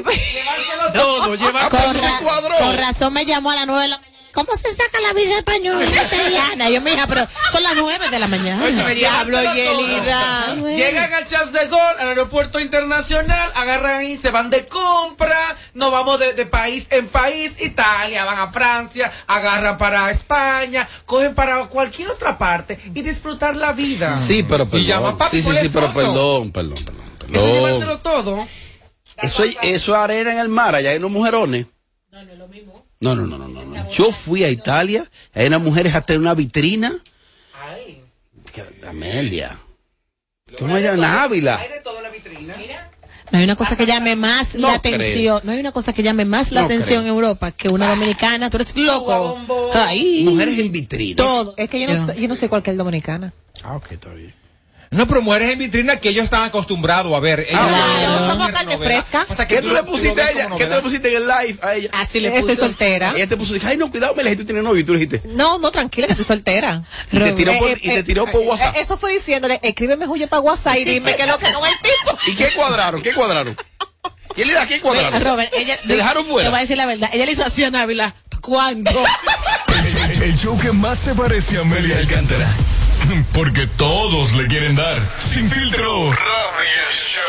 [0.94, 2.56] Todo, lleva con, pues ra- se cuadró.
[2.58, 4.19] con razón me llamó a las nueve de la mañana.
[4.46, 6.70] ¿Cómo se saca la visa española italiana?
[6.70, 8.64] Y yo, mija, pero son las nueve de la mañana.
[8.64, 9.54] Oye, todo.
[9.56, 10.56] Yelida.
[10.76, 15.92] Llegan al Chas de Gol, al aeropuerto internacional, agarran ahí, se van de compra, nos
[15.92, 21.66] vamos de, de país en país, Italia, van a Francia, agarran para España, cogen para
[21.66, 24.18] cualquier otra parte y disfrutar la vida.
[24.18, 25.18] Sí, pero Y llama perdón.
[25.18, 25.96] papi, Sí, sí, sí, pero foto.
[26.00, 27.00] perdón, perdón, perdón.
[27.22, 27.52] Eso perdón.
[27.54, 28.48] llevárselo todo.
[29.22, 31.66] Eso, es- eso es arena en el mar, allá hay unos mujerones.
[32.12, 32.48] No, no,
[33.02, 33.90] no, no, no, no.
[33.90, 37.00] Yo fui a Italia, hay unas mujeres hasta en una vitrina.
[38.52, 39.60] Que- Amelia.
[40.58, 40.94] ¿Cómo se llama?
[40.96, 41.62] En la Ávila.
[43.32, 45.42] No hay una cosa que llame más No la atención.
[45.44, 47.02] No hay una cosa que llame más la No atención creo.
[47.02, 48.50] en Europa que una dominicana.
[48.50, 49.38] Tú eres loco.
[49.76, 50.24] Ay.
[50.24, 51.16] Mujeres en vitrina.
[51.16, 51.54] Todo.
[51.56, 53.32] Es que yo no, sé, yo no sé cuál que es dominicana.
[53.64, 54.34] Ah, ok, está bien.
[54.92, 57.42] No, pero mujeres en vitrina que ellos están acostumbrados a ver.
[57.42, 59.26] Ellos- Claro, ellos- somos carne fresca.
[59.30, 60.48] O sea, que ¿Qué tú le pusiste a ella?
[60.58, 61.90] ¿Qué tú le pusiste en el live a ella?
[61.94, 62.66] Así le Estoy puso.
[62.66, 63.14] soltera.
[63.16, 64.82] Ella te puso, ay, no, cuidado, me tú tienes novio.
[64.82, 66.84] Y tú le dijiste, No, no, tranquila, que estoy soltera.
[67.12, 68.76] Y te tiró por- Eh, y te eh, tiró por eh, WhatsApp.
[68.78, 71.76] Eso fue diciéndole, escríbeme Julio para WhatsApp y dime qué es lo que con el
[71.76, 72.18] tipo.
[72.28, 73.02] ¿y qué cuadraron?
[73.04, 73.56] ¿Qué cuadraron?
[74.34, 75.22] ¿Quién le da qué cuadraron?
[75.22, 75.78] Robert, ella.
[75.86, 76.50] ¿Te dejaron Te fuera?
[76.50, 77.10] voy a decir la verdad.
[77.14, 78.16] Ella le hizo así a Návila.
[78.42, 78.90] ¿Cuándo?
[80.14, 82.48] El, el show que más se parece a Amelia Alcántara.
[83.34, 84.98] Porque todos le quieren dar.
[85.20, 86.12] Sin filtro.
[86.12, 87.22] Radio Show.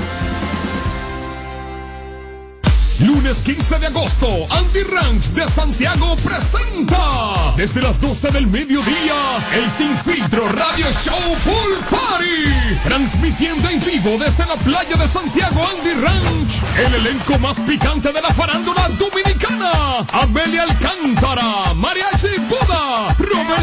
[3.01, 9.15] Lunes 15 de agosto, Andy Ranch de Santiago presenta desde las 12 del mediodía
[9.55, 12.79] el Sin Filtro Radio Show Pool Party.
[12.85, 16.63] Transmitiendo en vivo desde la playa de Santiago Andy Ranch.
[16.79, 20.07] El elenco más picante de la farándula dominicana.
[20.13, 22.10] Amelia Alcántara, Robert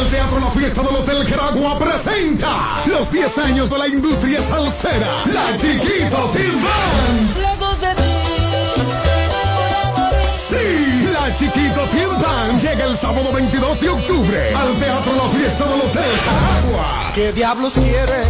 [0.00, 5.06] El Teatro La Fiesta del Hotel Geragua presenta los 10 años de la industria salsera,
[5.32, 7.34] La Chiquito Team Band.
[10.28, 15.64] Sí, La Chiquito Team Band llega el sábado 22 de octubre al Teatro La Fiesta
[15.64, 17.12] del Hotel Geragua.
[17.14, 18.22] ¿Qué diablos quiere?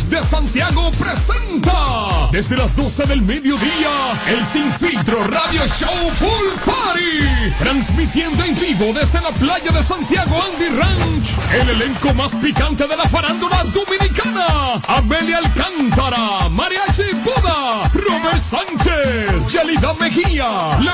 [0.10, 3.92] De Santiago presenta desde las 12 del mediodía
[4.30, 7.54] el Sin Filtro Radio Show Pool Party.
[7.60, 11.38] Transmitiendo en vivo desde la playa de Santiago Andy Ranch.
[11.60, 14.82] El elenco más picante de la farándula dominicana.
[14.88, 20.92] Amelia Alcántara, Mariachi Buda, Robert Sánchez, Yelida Mejía, Le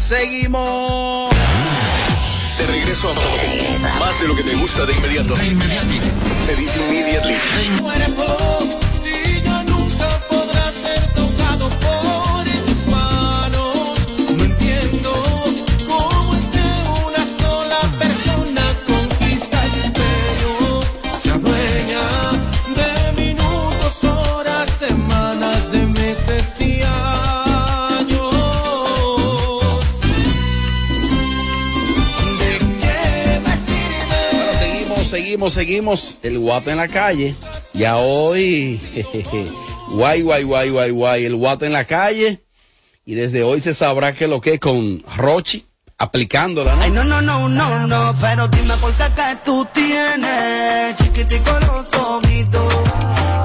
[0.00, 1.34] Seguimos.
[2.56, 3.14] De regreso a
[3.98, 5.34] más de lo que te gusta de inmediato.
[5.34, 6.00] De inmediati.
[6.46, 7.34] Pedís immediately.
[7.34, 8.79] Si
[35.10, 36.18] Seguimos, seguimos.
[36.22, 37.34] El guato en la calle.
[37.74, 39.46] Ya hoy, jejeje,
[39.90, 41.24] guay, guay, guay, guay, guay.
[41.24, 42.44] El guato en la calle.
[43.04, 45.66] Y desde hoy se sabrá que lo que es con Rochi
[45.98, 46.82] aplicándola, ¿no?
[46.82, 51.92] Ay, no, no, no, no, no, pero dime por qué que tú tienes chiquitico los
[52.00, 52.72] ojitos.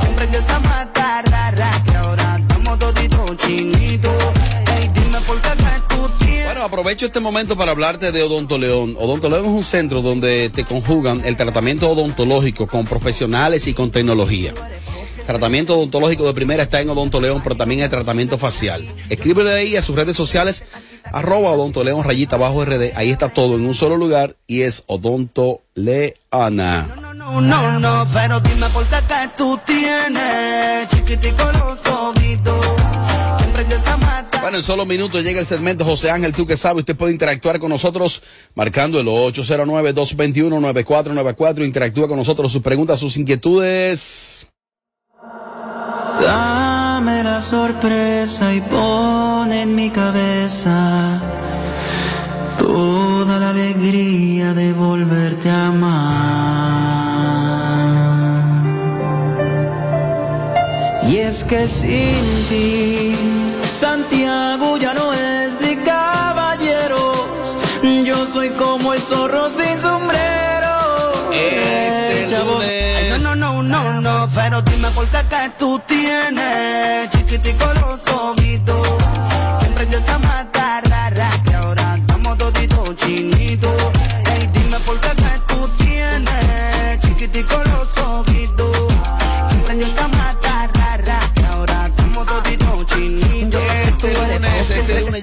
[0.02, 4.35] Siempre empiezas a matar, rara, que ahora estamos toditos chinitos.
[6.66, 8.96] Aprovecho este momento para hablarte de Odonto León.
[9.00, 13.92] Odonto León es un centro donde te conjugan el tratamiento odontológico con profesionales y con
[13.92, 14.54] tecnología.
[15.26, 18.84] Tratamiento odontológico de primera está en Odonto León, pero también hay tratamiento facial.
[19.10, 20.66] Escríbele ahí a sus redes sociales,
[21.04, 22.94] arroba Odonto León, rayita abajo RD.
[22.96, 26.88] Ahí está todo en un solo lugar y es Odonto Leana.
[27.16, 32.66] No, no, no, pero dime por qué que tú tienes chiquitico los ojitos.
[33.40, 34.35] Siempre empiezas a matar.
[34.46, 37.60] Bueno, en solo minutos llega el segmento José Ángel, tú que sabes, usted puede interactuar
[37.60, 38.22] con nosotros
[38.54, 44.48] marcando el 809-221-9494, interactúa con nosotros, sus preguntas, sus inquietudes.
[46.22, 51.24] Dame la sorpresa y pon en mi cabeza
[52.60, 56.86] toda la alegría de volverte a amar.
[61.10, 63.35] Y es que sin ti,
[63.76, 67.58] Santiago ya no es de caballeros.
[68.06, 70.72] Yo soy como el zorro sin sombrero.
[71.34, 77.66] Este Ay, no, no, no, no, no, pero dime por qué que tú tienes chiquitico
[77.74, 78.88] los ojitos.
[79.60, 83.85] Siempre empiezas a matar, rara, que ahora estamos toditos chinitos.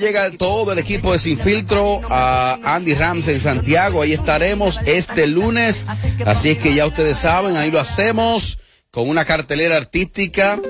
[0.03, 4.03] Llega todo el equipo de Sin Filtro a Andy Rams en Santiago.
[4.03, 5.85] Ahí estaremos este lunes.
[6.27, 8.59] Así es que ya ustedes saben, ahí lo hacemos
[8.91, 10.61] con una cartelera artística.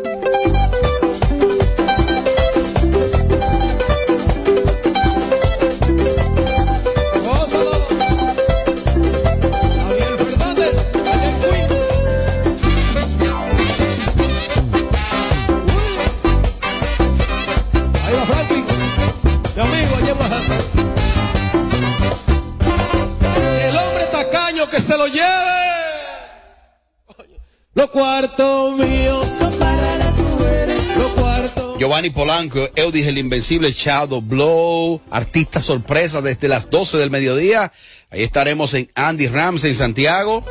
[32.02, 37.70] Giovanni Polanco, Eudis el Invencible, Shadow Blow, artista sorpresa desde las 12 del mediodía.
[38.10, 40.44] Ahí estaremos en Andy Rams en Santiago.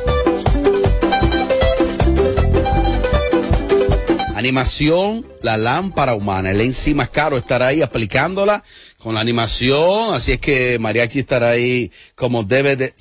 [4.34, 6.52] Animación, la lámpara humana.
[6.52, 8.64] El Enzi más caro estará ahí aplicándola
[8.96, 10.14] con la animación.
[10.14, 12.94] Así es que Mariachi estará ahí como debe de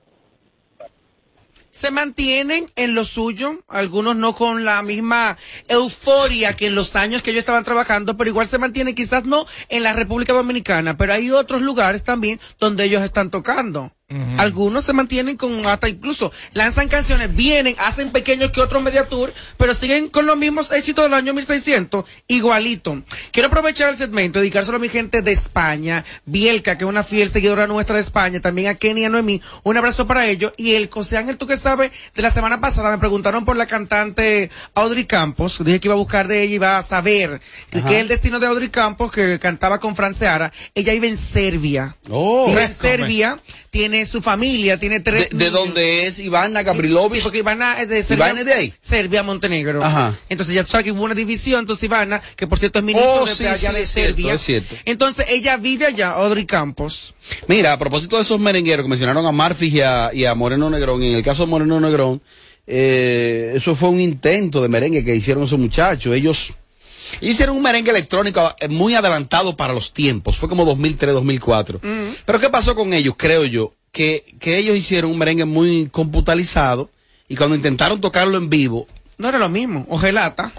[1.70, 7.22] Se mantienen en lo suyo, algunos no con la misma euforia que en los años
[7.22, 11.12] que ellos estaban trabajando, pero igual se mantienen quizás no en la República Dominicana, pero
[11.12, 13.92] hay otros lugares también donde ellos están tocando.
[14.38, 19.32] Algunos se mantienen con hasta incluso lanzan canciones, vienen, hacen pequeños que otros media tour,
[19.56, 23.02] pero siguen con los mismos éxitos del año 1600, igualito.
[23.30, 27.30] Quiero aprovechar el segmento, dedicárselo a mi gente de España, Bielka, que es una fiel
[27.30, 30.52] seguidora nuestra de España, también a Kenia Noemí, un abrazo para ellos.
[30.56, 33.66] Y el José Ángel, tú que sabes, de la semana pasada me preguntaron por la
[33.66, 37.40] cantante Audrey Campos, dije que iba a buscar de ella y iba a saber
[37.72, 37.88] Ajá.
[37.88, 40.52] que es el destino de Audrey Campos, que cantaba con Franceara.
[40.74, 41.96] Ella vive en Serbia.
[42.08, 42.48] Oh.
[42.48, 42.72] vive en.
[42.72, 43.38] Serbia,
[43.70, 47.18] tiene su familia, tiene tres ¿De, de dónde es Ivana Gabrilovic?
[47.18, 48.26] Sí, porque Ivana es de Serbia.
[48.26, 48.74] ¿Ivana es de ahí?
[48.78, 49.82] Serbia, Montenegro.
[49.82, 50.18] Ajá.
[50.28, 53.26] Entonces ya sabes que hubo una división, entonces Ivana, que por cierto es ministro Oh,
[53.26, 54.34] de sí, allá sí, de es cierto, Serbia.
[54.34, 54.74] es cierto.
[54.84, 57.14] Entonces ella vive allá, Audrey Campos.
[57.48, 60.68] Mira, a propósito de esos merengueros que mencionaron a Marfi y a, y a Moreno
[60.70, 62.20] Negrón, en el caso de Moreno Negrón,
[62.66, 66.14] eh, eso fue un intento de merengue que hicieron esos muchachos.
[66.14, 66.54] Ellos,
[67.20, 70.36] hicieron un merengue electrónico eh, muy adelantado para los tiempos.
[70.36, 71.80] Fue como 2003, 2004.
[72.24, 73.14] Pero ¿qué pasó con ellos?
[73.16, 76.90] Creo yo que, que ellos hicieron un merengue muy computalizado
[77.28, 78.86] y cuando intentaron tocarlo en vivo,
[79.18, 80.50] No era lo mismo, ojelata.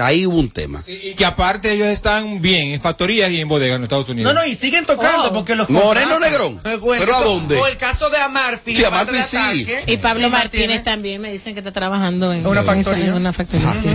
[0.00, 0.82] Ahí hubo un tema.
[0.86, 4.32] Y que aparte ellos están bien en factorías y en bodegas en Estados Unidos.
[4.32, 6.18] No, no, y siguen tocando porque los Moreno.
[6.18, 6.60] Negrón.
[6.80, 7.56] Bueno, ¿Pero a dónde?
[7.56, 8.76] O el caso de Amarfi.
[8.76, 9.36] Sí, de sí.
[9.36, 9.84] Ataque.
[9.86, 13.06] Y Pablo Sí, Martínez también me dicen que está trabajando en una factoría.
[13.06, 13.88] En una factoría, sí.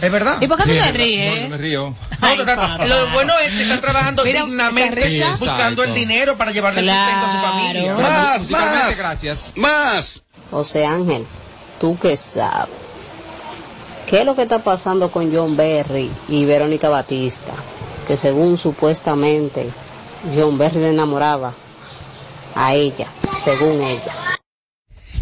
[0.00, 0.38] Es verdad.
[0.40, 1.36] ¿Y por qué tú te no, ríes?
[1.36, 1.94] No, no me río.
[2.20, 6.88] No, lo bueno es que están trabajando Mira, dignamente, buscando el dinero para llevarle el
[6.88, 7.94] sustento a su familia.
[7.94, 8.98] Más, más.
[8.98, 9.52] gracias.
[9.56, 10.22] Más.
[10.50, 11.26] José Ángel,
[11.80, 12.74] tú que sabes.
[14.12, 17.54] ¿Qué es lo que está pasando con John Berry y Verónica Batista?
[18.06, 19.70] Que según supuestamente
[20.30, 21.54] John Berry le enamoraba
[22.54, 23.06] a ella,
[23.38, 24.12] según ella.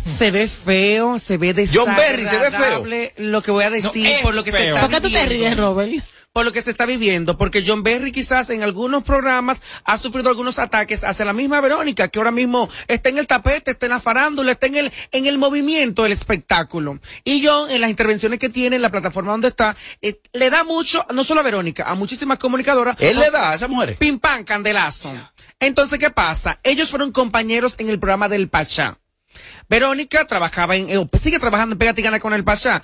[0.04, 2.50] Se ve feo, se ve John Berry, se ve feo.
[2.50, 4.74] desagradable Lo que voy a decir No, por lo que se feo.
[4.74, 5.92] está ¿Por qué tú te ríes, Robert?
[6.32, 10.28] Por lo que se está viviendo, porque John Berry quizás en algunos programas ha sufrido
[10.28, 13.90] algunos ataques hacia la misma Verónica, que ahora mismo está en el tapete, está en
[13.90, 17.00] la farándula, está en el, en el movimiento del espectáculo.
[17.24, 20.62] Y John, en las intervenciones que tiene en la plataforma donde está, eh, le da
[20.62, 22.96] mucho, no solo a Verónica, a muchísimas comunicadoras.
[23.00, 23.96] Él le da a esas mujeres.
[23.96, 25.12] Pim pam, candelazo.
[25.58, 26.60] Entonces, ¿qué pasa?
[26.62, 28.98] Ellos fueron compañeros en el programa del Pachá.
[29.68, 32.82] Verónica trabajaba en, eh, sigue trabajando en con el Pachá.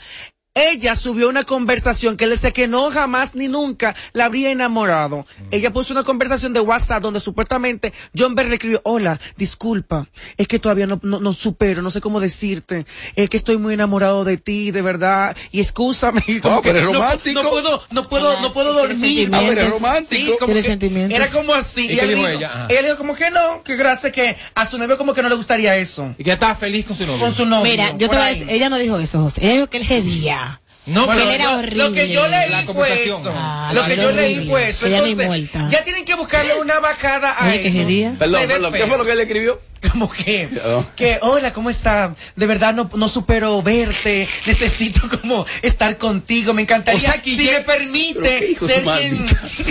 [0.58, 5.26] Ella subió una conversación que él decía que no jamás ni nunca la habría enamorado.
[5.50, 10.48] Ella puso una conversación de WhatsApp donde supuestamente John Berry le escribió, hola, disculpa, es
[10.48, 14.24] que todavía no, no, no supero, no sé cómo decirte, es que estoy muy enamorado
[14.24, 16.22] de ti, de verdad, y excúsame.
[16.42, 17.42] Oh, pero que es no- romántico.
[17.42, 19.28] No, puedo, no puedo, no puedo dormir.
[19.32, 20.46] Ah, pero es romántico.
[20.46, 21.18] Sí, sentimientos.
[21.18, 21.84] Era como así.
[21.84, 22.66] ¿Y qué ella dijo dijo- ella?
[22.82, 25.76] Dijo como que no, que gracias que a su novio como que no le gustaría
[25.76, 26.14] eso.
[26.16, 27.20] Y que está feliz con su novio.
[27.20, 27.70] Con su novio.
[27.70, 29.44] Mira, yo te voy a decir, ella no dijo eso, José.
[29.44, 30.45] Ella dijo que él gedía.
[30.86, 31.84] No, pero él era Lo- horrible.
[31.84, 33.32] Lo que yo leí La fue eso.
[33.34, 34.86] Ah, lo que yo leí fue eso.
[34.86, 37.78] Entonces, ya tienen que buscarle una bajada a eso.
[38.18, 38.72] Perdón, perdón.
[38.72, 39.60] ¿Qué fue lo que él escribió?
[39.92, 40.84] Como que, Oh.
[40.96, 42.14] que, hola, ¿cómo está?
[42.34, 46.98] De verdad no, no supero verte, necesito como estar contigo, me encantaría.
[46.98, 49.26] O sea, que si ya- me permite ser quien...
[49.46, 49.64] Sí.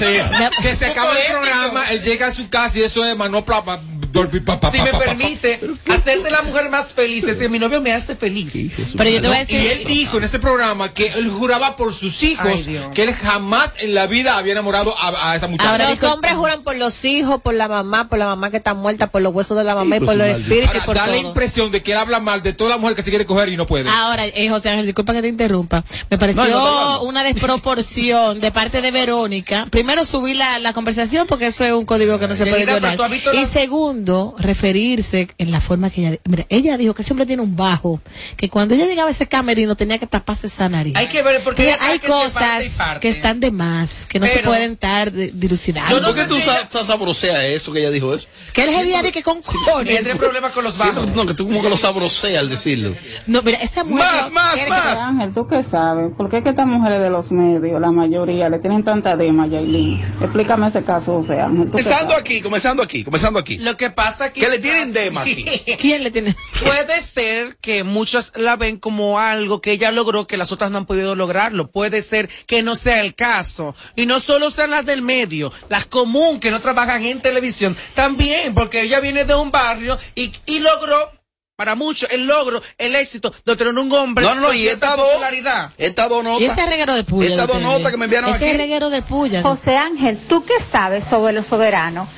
[0.62, 3.80] que se acaba el programa, él llega a su casa y eso es manopla, pa-
[4.12, 7.60] dormir, pa- pa- Si me pa- pa- permite hacerse la mujer más feliz, decir, mi
[7.60, 8.54] novio me hace feliz.
[8.96, 9.72] Pero yo te voy a Y decir.
[9.72, 13.74] él dijo en ese programa que él juraba por sus hijos Ay, que él jamás
[13.80, 15.70] en la vida había enamorado a, a esa muchacha.
[15.72, 18.74] Ahora Los hombres juran por los hijos, por la mamá, por la mamá que está
[18.74, 21.72] muerta, por los huesos de la mamá por los espíritus y por da la impresión
[21.72, 23.66] de que él habla mal de toda la mujer que se quiere coger y no
[23.68, 23.90] puede.
[23.90, 25.84] Ahora, eh, José Ángel, disculpa que te interrumpa.
[26.10, 27.04] Me pareció No, no, no, no.
[27.04, 29.68] una desproporción de parte de Verónica.
[29.70, 32.98] Primero, subir la, la conversación porque eso es un código que no se puede violar.
[32.98, 33.04] tú
[33.34, 36.18] Y segundo, referirse en la forma que ella...
[36.26, 38.02] Mira, ella dijo que ese hombre tiene un bajo,
[38.38, 40.94] que cuando ella llegaba a ese camerino tenía que taparse esa nariz.
[40.96, 43.00] Hay que ver, porque Que hay parte cosas parte.
[43.02, 45.92] que están de más, que no se pueden estar dilucidando.
[45.92, 48.14] Yo no ¿Por qué sé tú si sa- ella- sa- sabroseas eso que ella dijo
[48.14, 48.28] eso?
[48.54, 49.58] Que él es de que con Sí.
[49.86, 51.08] Porque tiene problemas con los Sí, bajos.
[51.16, 52.94] no, que tú como que lo sabroseas al decirlo.
[53.28, 54.06] No, mira, esa mujer.
[54.06, 54.98] Más, más, más.
[55.00, 56.12] Ángel, ¿tú qué sabes?
[56.16, 59.48] ¿Por qué que estas mujeres de los medios, la mayoría, le tienen tanta dema a
[59.48, 60.02] Yailin?
[60.22, 61.70] Explícame ese caso, José Ángel.
[61.72, 63.58] ¿tú qué Comenzando aquí, comenzando aquí, comenzando aquí.
[63.58, 65.46] Lo que pasa que Que le tienen dema aquí.
[65.80, 66.36] ¿Quién le tiene?
[66.64, 70.78] Puede ser que muchos la ven como algo que ella logró que las otras no
[70.80, 71.70] han podido lograrlo.
[71.72, 73.76] Puede ser que no sea el caso.
[73.96, 78.54] Y no solo sean las del medio, las común que no trabajan en televisión, también,
[78.54, 81.12] porque ella viene de un barrio y, y logró,
[81.56, 84.98] para muchos, el logro, el éxito de tener un hombre No, no, no, y estas
[84.98, 85.72] dos, popularidad.
[85.78, 86.42] estas dos notas.
[86.42, 87.30] Y ese reguero de puya.
[87.30, 88.58] Estas que dos notas que me enviaron ese aquí.
[88.58, 89.42] reguero de puya.
[89.42, 92.10] José Ángel, ¿tú qué sabes sobre los soberanos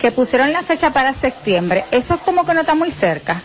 [0.00, 1.84] que pusieron la fecha para septiembre?
[1.90, 3.40] Eso es como que no está muy cerca.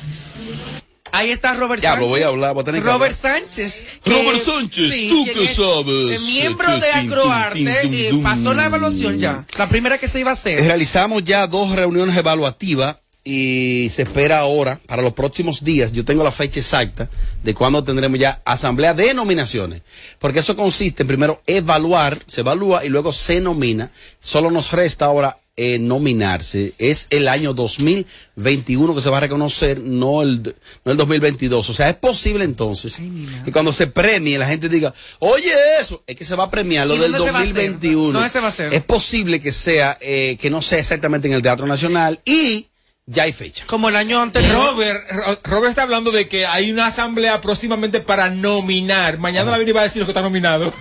[1.14, 2.02] Ahí está Robert Ya, Sánchez.
[2.08, 3.42] lo voy a hablar, voy a tener que Robert hablar.
[3.42, 4.00] Sánchez.
[4.06, 6.22] Robert Sánchez, ¿tú quien qué es, sabes?
[6.22, 9.46] miembro Que de Acroarte eh, pasó la evaluación ya.
[9.58, 10.62] La primera que se iba a hacer.
[10.64, 16.24] Realizamos ya dos reuniones evaluativas y se espera ahora, para los próximos días, yo tengo
[16.24, 17.10] la fecha exacta
[17.44, 19.84] de cuándo tendremos ya asamblea de nominaciones.
[20.18, 23.92] Porque eso consiste en primero evaluar, se evalúa y luego se nomina.
[24.20, 26.74] Solo nos resta ahora eh, nominarse.
[26.80, 31.70] Es el año 2021 que se va a reconocer, no el, no el 2022.
[31.70, 33.00] O sea, es posible entonces
[33.46, 36.88] que cuando se premie la gente diga, oye eso, es que se va a premiar
[36.88, 37.54] lo ¿Y del dónde se va a hacer?
[37.54, 38.14] 2021.
[38.14, 38.74] ¿Dónde se va a hacer?
[38.74, 42.71] Es posible que sea, eh, que no sea exactamente en el Teatro Nacional y
[43.06, 43.66] ya hay fecha.
[43.68, 44.54] Como el año anterior.
[44.56, 49.18] Robert, Ro- Robert está hablando de que hay una asamblea próximamente para nominar.
[49.18, 50.74] Mañana la viene y va a decir lo que está nominado.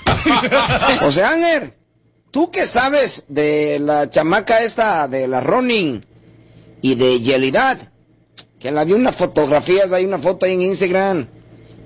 [1.01, 1.73] José Ángel,
[2.31, 6.05] ¿tú qué sabes de la chamaca esta, de la Ronin
[6.83, 7.79] y de Yelidad?
[8.59, 11.27] Que la vi unas fotografías, hay una foto ahí en Instagram.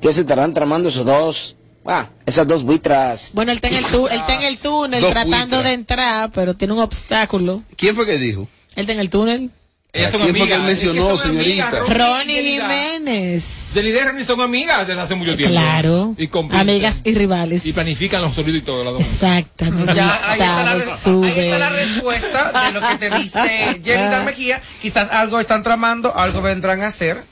[0.00, 1.56] que se estarán tramando esos dos?
[1.86, 3.30] Ah, esas dos buitras.
[3.34, 6.30] Bueno, él está en el, tú- él está en el túnel Dos tratando de entrar,
[6.32, 7.62] pero tiene un obstáculo.
[7.76, 8.48] ¿Quién fue que dijo?
[8.74, 9.50] Él está en el túnel.
[9.94, 10.58] Ellas son ¿Quién fue que amigas.
[10.58, 11.68] él mencionó, Es que son señorita?
[11.68, 12.60] amigas, Ronnie Ronnie.
[12.60, 13.74] Jiménez.
[13.74, 15.52] Yelida y Ronnie son amigas desde hace mucho tiempo.
[15.54, 16.14] Claro.
[16.18, 16.28] Y.
[16.52, 17.64] Amigas y rivales.
[17.64, 18.82] Y planifican los sonidos y todo.
[18.82, 19.00] Las dos.
[19.02, 19.94] Exactamente.
[19.94, 24.60] Ya, ahí está, la, ahí está la respuesta de lo que te dice Yerida Mejía.
[24.82, 27.22] Quizás algo están tramando, algo vendrán a hacer.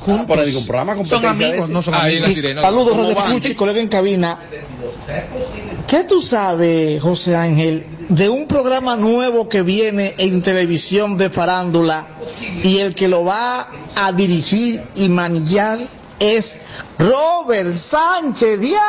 [0.00, 0.26] Juntos.
[0.26, 1.72] Por ahí, un programa Son amigos, este.
[1.72, 2.34] no son Ahí amigos.
[2.34, 2.62] sirena.
[2.62, 3.32] Saludos, ¿Cómo José?
[3.32, 4.38] Puchi, colega en cabina.
[5.86, 12.08] ¿Qué tú sabes, José Ángel, de un programa nuevo que viene en televisión de farándula
[12.62, 15.78] y el que lo va a dirigir y manillar
[16.18, 16.56] es
[16.98, 18.82] Robert Sánchez Díaz?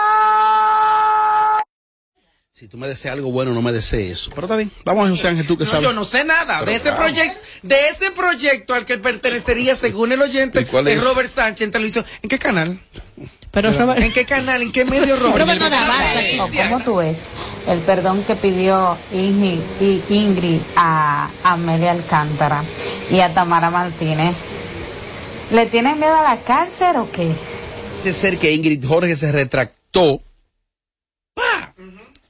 [2.52, 4.32] Si tú me deseas algo bueno, no me desees eso.
[4.36, 4.70] Pero está bien.
[4.84, 5.84] Vamos a José Ángel, tú que No, sabes.
[5.86, 6.98] yo no sé nada Pero de ese claro.
[6.98, 11.04] proyecto, de ese proyecto al que pertenecería, según el oyente, ¿Y cuál de es?
[11.04, 12.06] Robert Sánchez en televisión.
[12.22, 12.78] ¿En qué canal?
[13.52, 14.62] Pero Robert, ¿En qué canal?
[14.62, 15.40] ¿En qué medio Robert?
[15.40, 16.44] Robert no da basta.
[16.44, 17.30] ¿O ¿Cómo tú ves
[17.68, 22.64] el perdón que pidió Ingrid, y Ingrid a Amelia Alcántara
[23.10, 24.36] y a Tamara Martínez?
[25.52, 27.32] ¿Le tienen miedo a la cárcel o qué?
[27.98, 30.22] Parece ser que Ingrid Jorge se retractó
[31.34, 31.74] ¡Pah!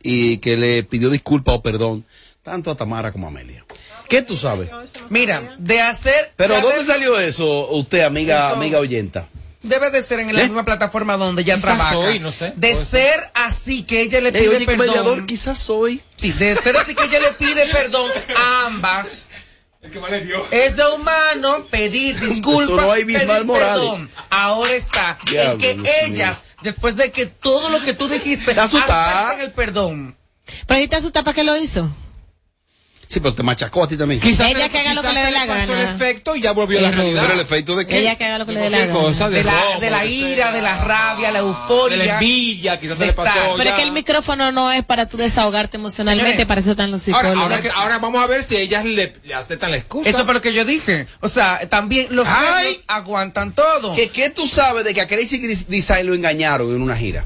[0.01, 2.05] y que le pidió disculpas o perdón
[2.41, 3.65] tanto a Tamara como a Amelia.
[4.07, 4.70] ¿Qué tú sabes?
[5.09, 6.32] Mira, de hacer.
[6.38, 9.28] Pero de ¿dónde salió eso, usted, amiga, Eso- amiga oyenta?
[9.62, 10.43] Debe de ser en la ¿Eh?
[10.45, 11.97] misma plataforma donde ella Quizás trabaja.
[11.97, 12.53] hoy, no sé.
[12.55, 14.88] De ser así que ella le Ey, pide oye, que perdón.
[14.88, 16.01] mediador, quizás soy.
[16.16, 19.28] Sí, de ser así que ella le pide perdón a ambas.
[19.82, 20.45] El que más le dio.
[20.51, 24.10] Es de humano pedir disculpas, no hay pedir perdón.
[24.30, 25.91] Ahora está Diablo, en que Dios mío.
[26.05, 30.16] ellas, después de que todo lo que tú dijiste, acepten el perdón.
[30.68, 31.89] Pero ahí está su tapa que lo hizo.
[33.12, 34.22] Sí, pero te machacó a ti también.
[34.22, 35.82] Quizás Ella se- que haga lo que le dé la pasó gana.
[35.82, 37.24] el efecto y ya volvió a la realidad.
[37.24, 37.97] ¿Pero el efecto de qué?
[38.01, 39.30] Ella que haga lo que le dé la gana.
[39.30, 41.97] De la, de ira, de la rabia, la euforia.
[41.97, 43.30] De la envidia, quizás se le pasó.
[43.32, 43.51] estar.
[43.57, 47.01] Pero es que el micrófono no es para tú desahogarte emocionalmente, para eso están los
[47.07, 47.41] Ahora, psicólogos.
[47.51, 50.07] ahora, que- ahora vamos a ver si ellas le, le aceptan la excusa.
[50.07, 51.07] Eso fue lo que yo dije.
[51.22, 52.28] O sea, también los
[52.88, 53.95] aguantan todo.
[53.95, 57.26] ¿Qué, qué tú sabes de que a Crazy Design lo engañaron en una gira?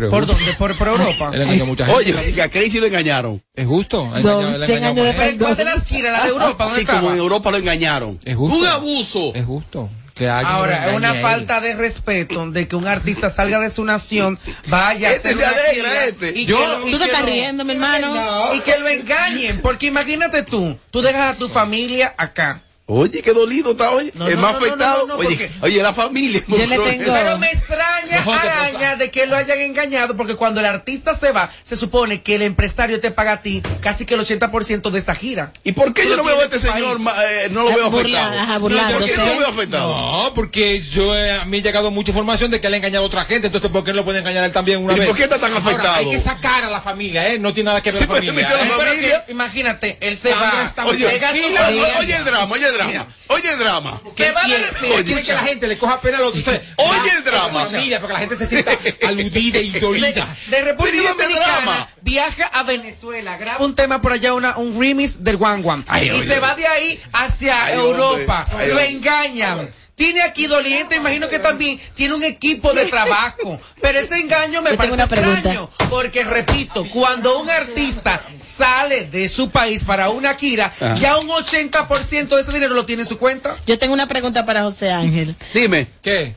[0.00, 0.38] Pero ¿Por justo.
[0.38, 0.52] dónde?
[0.54, 1.30] ¿Por, por Europa?
[1.34, 1.98] Él engañó a mucha gente.
[2.12, 3.42] Oye, que a Crazy lo engañaron.
[3.54, 4.10] es justo.
[4.14, 5.36] 100 engañado años más de.
[5.38, 6.12] ¿Cuál de las giras?
[6.18, 6.64] ¿La de Europa?
[6.64, 8.18] ¿Dónde Así como en Europa lo engañaron.
[8.24, 8.58] Es justo.
[8.58, 9.32] Un abuso.
[9.34, 9.88] Es justo.
[10.26, 14.38] Ahora, es una a falta de respeto de que un artista salga de su nación,
[14.66, 15.44] vaya a Este hacer
[15.74, 16.40] se una este.
[16.40, 18.52] y Yo- que Tú te estás riendo, mi hermano.
[18.54, 22.60] Y que lo engañen, porque imagínate tú, tú dejas a tu familia acá.
[22.90, 24.10] Oye, qué dolido está hoy.
[24.14, 25.06] No, es no, más no, afectado.
[25.06, 26.42] no, no, oye, oye, la familia.
[26.48, 30.66] Yo le tengo- Pero me extraña araña, de que lo hayan engañado, porque cuando el
[30.66, 34.20] artista se va, se supone que el empresario te paga a ti casi que el
[34.20, 35.52] 80% de esa gira.
[35.64, 36.96] ¿Y por qué yo no veo a este señor,
[37.28, 38.60] eh, no lo veo Burla- afectado?
[38.60, 38.72] ¿Por
[39.04, 39.88] qué no lo veo afectado?
[39.94, 43.04] No, porque yo eh, a mí he llegado mucha información de que le ha engañado
[43.04, 45.00] a otra gente, entonces ¿por qué no lo puede engañar a él también una ¿Y
[45.00, 45.08] vez?
[45.08, 45.94] por qué está tan Ahora, afectado?
[45.96, 47.38] hay que sacar a la familia, ¿eh?
[47.38, 48.48] No tiene nada que ver Sí, con la familia.
[48.48, 48.56] ¿eh?
[48.58, 49.24] Pero familia.
[49.26, 50.72] que, imagínate, él se va.
[50.86, 53.06] oye el drama, oye el drama, Mira.
[53.28, 54.00] oye el drama.
[54.16, 56.62] Se va a Quiere- que la gente le coja pena a lo que usted.
[56.76, 57.66] Oye el drama.
[57.66, 58.72] Familia, porque la gente se sienta
[59.08, 60.34] aludida y de, dolida.
[60.46, 61.88] de República Pero ¿y este Dominicana drama?
[62.02, 65.84] viaja a Venezuela, graba un tema por allá, una, un remix del One One.
[65.88, 66.26] Ay, y oye.
[66.26, 68.46] se va de ahí hacia Ay, Europa.
[68.68, 69.70] Lo engañan.
[69.98, 73.60] Tiene aquí doliente, imagino que también tiene un equipo de trabajo.
[73.82, 75.38] Pero ese engaño me Yo parece una pregunta.
[75.38, 75.68] extraño.
[75.90, 80.94] Porque, repito, cuando un artista sale de su país para una gira, Ajá.
[80.94, 83.56] ya un 80% de ese dinero lo tiene en su cuenta.
[83.66, 85.34] Yo tengo una pregunta para José Ángel.
[85.52, 86.34] Dime, ¿Qué?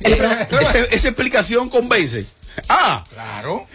[0.00, 0.42] esa,
[0.90, 2.24] esa explicación convence.
[2.68, 3.66] Ah, Claro.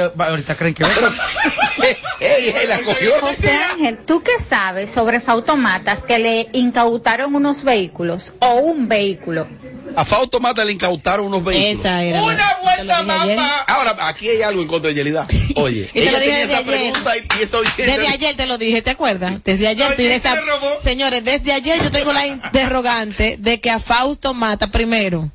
[0.00, 0.84] Ahorita creen que...
[2.68, 3.12] la cogió.
[3.20, 9.46] José Ángel, ¿tú qué sabes sobre Fautomatas que le incautaron unos vehículos o un vehículo?
[9.94, 11.78] A Fausto Mata le incautaron unos vehículos.
[11.78, 12.22] Esa era.
[12.22, 13.28] Una lo vuelta más.
[13.66, 15.26] Ahora, aquí hay algo en contra de Yelida.
[15.56, 16.66] Oye, Y ella dije tenía desde esa ayer.
[16.92, 19.42] pregunta y, y eso Desde ayer te lo dije, ¿te acuerdas?
[19.42, 19.90] Desde ayer.
[19.96, 20.68] ¿se esa- robó?
[20.82, 25.30] Señores, desde ayer yo tengo la interrogante de que a Fausto Mata primero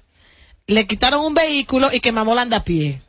[0.68, 3.02] le quitaron un vehículo y que mamó la andapié.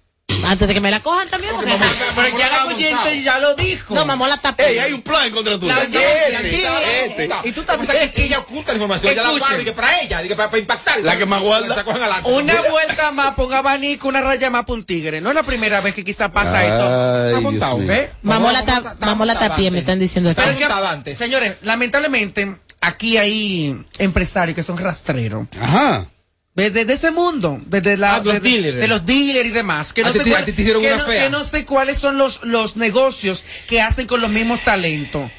[0.44, 1.52] Antes de que me la cojan también.
[1.54, 1.72] Porque
[2.16, 3.94] Pero ya la oyente ya lo dijo.
[3.94, 4.66] no, mamó la tapé.
[4.72, 5.76] Ey, hay un plan contra tuya.
[5.76, 6.62] La- Este, sí,
[7.04, 7.30] este.
[7.44, 8.10] Y tú también.
[8.12, 11.00] que ella oculta la información, ella la guarda para ella, que para, para impactar.
[11.00, 11.84] La que más guarda.
[12.24, 15.20] Una vuelta más, ponga abanico, una raya más, pa' un tigre.
[15.20, 16.82] No es la primera vez que quizá pasa eso.
[16.82, 17.86] Ay, Está Dios montado, mío.
[17.88, 18.10] ¿ves?
[18.22, 20.40] Mamó la, Está- ta- está mamó la tapie, me están diciendo aquí.
[20.44, 25.46] Pero es que, señores, lamentablemente, aquí hay empresarios que son rastreros.
[25.60, 26.06] Ajá.
[26.54, 28.76] Desde de ese mundo, desde la, Ah, de los de, de- dealers.
[28.76, 32.18] de los dealers y demás, que no, sé cuál- que no- que no cuáles son
[32.18, 35.30] los, los negocios que hacen con los mismos talentos.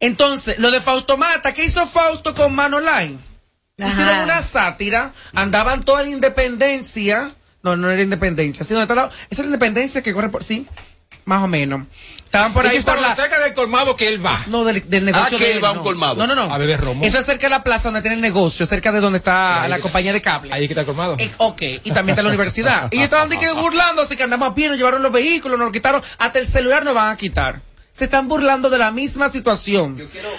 [0.00, 3.16] Entonces, lo de Fautomata, ¿qué hizo Fausto con Manolay?
[3.78, 3.88] Ajá.
[3.90, 7.32] Hicieron una sátira, andaban toda la independencia,
[7.62, 10.42] no, no era independencia, sino de otro lado, esa es la independencia que corre por,
[10.44, 10.66] sí,
[11.24, 11.86] más o menos.
[12.24, 14.36] Estaban por ahí por la, cerca del colmado que él va.
[14.48, 16.16] no, del, del negocio Ah, que de él va a un colmado.
[16.16, 16.52] No, no, no.
[16.52, 17.04] A beber romo.
[17.04, 19.78] Eso es cerca de la plaza donde tiene el negocio, cerca de donde está la
[19.78, 20.52] compañía de cable.
[20.52, 21.14] Ahí que está el colmado.
[21.20, 22.88] Eh, ok, y también está la universidad.
[22.94, 25.66] Y estaban de que burlando, así que andamos a pie, nos llevaron los vehículos, nos
[25.66, 27.60] lo quitaron, hasta el celular nos van a quitar.
[27.96, 29.96] Se están burlando de la misma situación.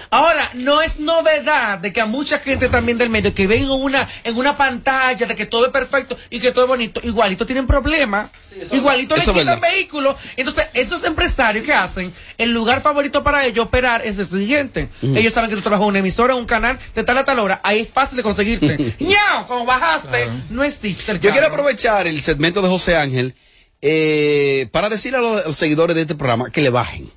[0.10, 3.70] Ahora, no es novedad de que a mucha gente también del medio que ven en
[3.70, 7.46] una, en una pantalla de que todo es perfecto y que todo es bonito, igualito
[7.46, 8.30] tienen problemas,
[8.74, 10.18] igualito eso le es quitan vehículos.
[10.36, 14.90] Entonces, esos empresarios que hacen, el lugar favorito para ellos operar es el siguiente.
[15.02, 17.40] Ellos saben que tú trabajas en una emisora, en un canal, de tal a tal
[17.40, 18.96] hora, ahí es fácil de conseguirte.
[19.00, 19.48] ¡Ñao!
[19.48, 23.34] Como bajaste, no existe el Yo quiero aprovechar el segmento de José Ángel
[23.82, 27.12] eh, para decirle a los, a los seguidores de este programa que le bajen.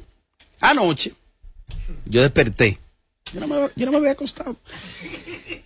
[0.60, 1.12] Anoche,
[2.06, 2.78] yo desperté.
[3.32, 4.56] Yo no, me, yo no me había acostado.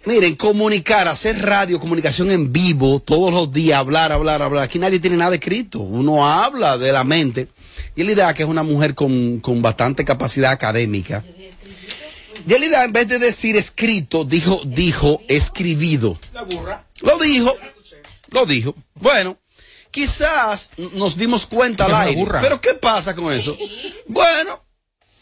[0.04, 4.64] Miren, comunicar, hacer radio, comunicación en vivo, todos los días, hablar, hablar, hablar.
[4.64, 5.78] Aquí nadie tiene nada escrito.
[5.78, 7.48] Uno habla de la mente.
[7.94, 11.22] Y Elida, que es una mujer con, con bastante capacidad académica.
[12.46, 16.18] Y Elida, en vez de decir escrito, dijo, dijo escribido.
[17.00, 17.54] Lo dijo.
[18.30, 18.74] Lo dijo.
[18.94, 19.36] Bueno,
[19.92, 22.20] quizás nos dimos cuenta al aire.
[22.20, 22.40] burra.
[22.40, 23.56] Pero ¿qué pasa con eso?
[24.08, 24.64] Bueno,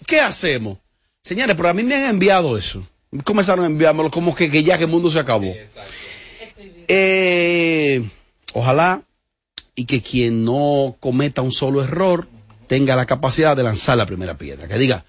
[0.07, 0.78] ¿qué hacemos?
[1.22, 2.86] Señores, pero a mí me han enviado eso.
[3.24, 5.55] Comenzaron a enviármelo como que, que ya que el mundo se acabó.
[6.88, 8.03] Eh,
[8.53, 9.03] ojalá
[9.74, 12.26] y que quien no cometa un solo error
[12.66, 14.68] tenga la capacidad de lanzar la primera piedra.
[14.68, 15.05] Que diga,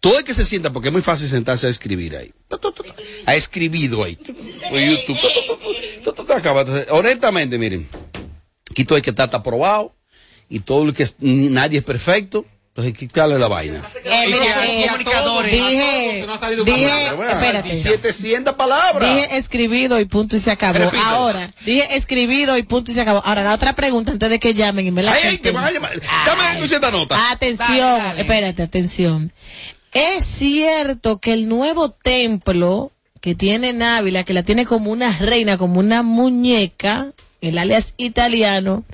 [0.00, 2.32] todo el que se sienta, porque es muy fácil sentarse a escribir ahí.
[3.26, 4.16] Ha escribido ahí.
[4.16, 5.18] Por YouTube.
[5.96, 7.88] Entonces, honestamente, miren,
[8.70, 9.94] aquí todo el que está, está aprobado
[10.48, 12.44] y todo el que nadie es perfecto.
[12.80, 13.82] Entonces, quitarle la vaina.
[14.04, 17.76] Eh, Y mira, eh, todos, dije, no dije, espérate.
[17.76, 19.14] 700 palabras.
[19.14, 20.78] Dije escribido y punto y se acabó.
[20.78, 21.02] Repítelo.
[21.04, 23.22] Ahora, dije escribido y punto y se acabó.
[23.24, 25.64] Ahora, la otra pregunta antes de que llamen y me la Ay, ay, te van
[25.64, 25.92] a llamar.
[26.26, 27.30] Dame esta nota.
[27.30, 28.20] Atención, Dale, dale.
[28.22, 29.32] espérate, atención.
[29.92, 35.58] Es cierto que el nuevo templo que tiene Návila, que la tiene como una reina,
[35.58, 38.84] como una muñeca, el alias italiano,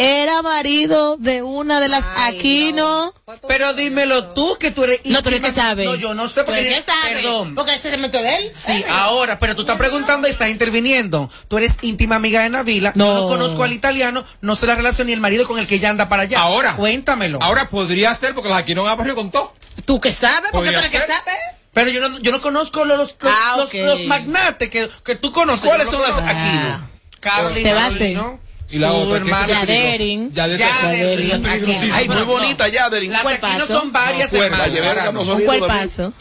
[0.00, 3.12] era marido de una de las Aquino.
[3.48, 5.00] Pero dímelo tú, que tú eres...
[5.04, 5.84] No, tú eres que íntima- sabe.
[5.84, 6.60] No, yo no sé, porque...
[6.62, 6.84] ¿Tú eres?
[7.22, 7.54] Perdón.
[7.56, 8.50] Porque ese se metió de él.
[8.54, 11.30] Sí, ahora, pero tú estás preguntando y estás interviniendo.
[11.48, 12.92] Tú eres íntima amiga de Navila.
[12.94, 13.12] No.
[13.22, 13.26] No.
[13.26, 16.08] conozco al italiano, no sé la relación ni el marido con el que ella anda
[16.08, 16.40] para allá.
[16.40, 16.74] Ahora.
[16.76, 17.40] Cuéntamelo.
[17.42, 19.52] Ahora podría ser porque la aquí no barrio contó.
[19.84, 20.50] ¿Tú que sabes?
[20.52, 21.08] Porque tú eres que ser.
[21.08, 21.34] sabes.
[21.74, 25.66] Pero yo no, yo no conozco los, los, Ah, los- magnates que, que tú conoces.
[25.66, 26.18] ¿Cuáles son las.
[26.18, 26.88] Aquino?
[27.20, 28.16] Carolina, Te va a Carolina, hacer.
[28.16, 28.47] ¿no?
[28.70, 29.46] Y la otra, hermana.
[29.46, 30.32] Yaderin.
[30.34, 31.46] Yaderin.
[31.92, 33.12] Ay, muy bonita, Yaderin.
[33.12, 33.66] Las ¿Cuál aquí no paso?
[33.80, 35.14] son varias No, cuerda, La llevé hermanas.
[35.20, 35.46] Un sonido.
[35.58, 36.12] cuerpazo.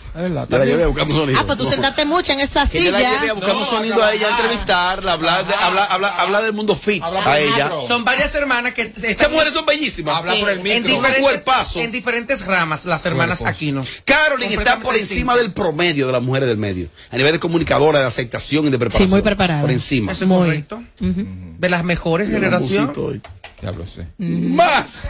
[0.49, 1.39] La llevé buscando sonido.
[1.39, 3.33] Ah, pues tú sentaste mucho en esa Que yo la llevé silla.
[3.33, 7.03] buscando No, sonido a ella, a entrevistarla, hablar, de, hablar, hablar, hablar del mundo fit
[7.03, 7.65] Habla a ella.
[7.65, 7.87] macro.
[7.87, 10.15] Son varias hermanas que Esas mujeres son bellísimas.
[10.25, 10.97] Habla por el micro.
[10.97, 11.81] Un cuerpazo.
[11.81, 13.41] en diferentes ramas, las hermanas.
[13.43, 13.85] Aquino.
[14.05, 16.87] Carolyn está por encima del promedio de las mujeres del medio.
[17.11, 19.09] A nivel de comunicadora, de aceptación y de preparación.
[19.09, 19.61] muy preparada.
[19.61, 20.13] Por encima.
[20.13, 20.39] Eso es Muy.
[20.47, 20.81] correcto.
[20.99, 23.21] De las mejores generaciones.
[23.61, 24.07] Ya lo sé.
[24.17, 25.03] Más.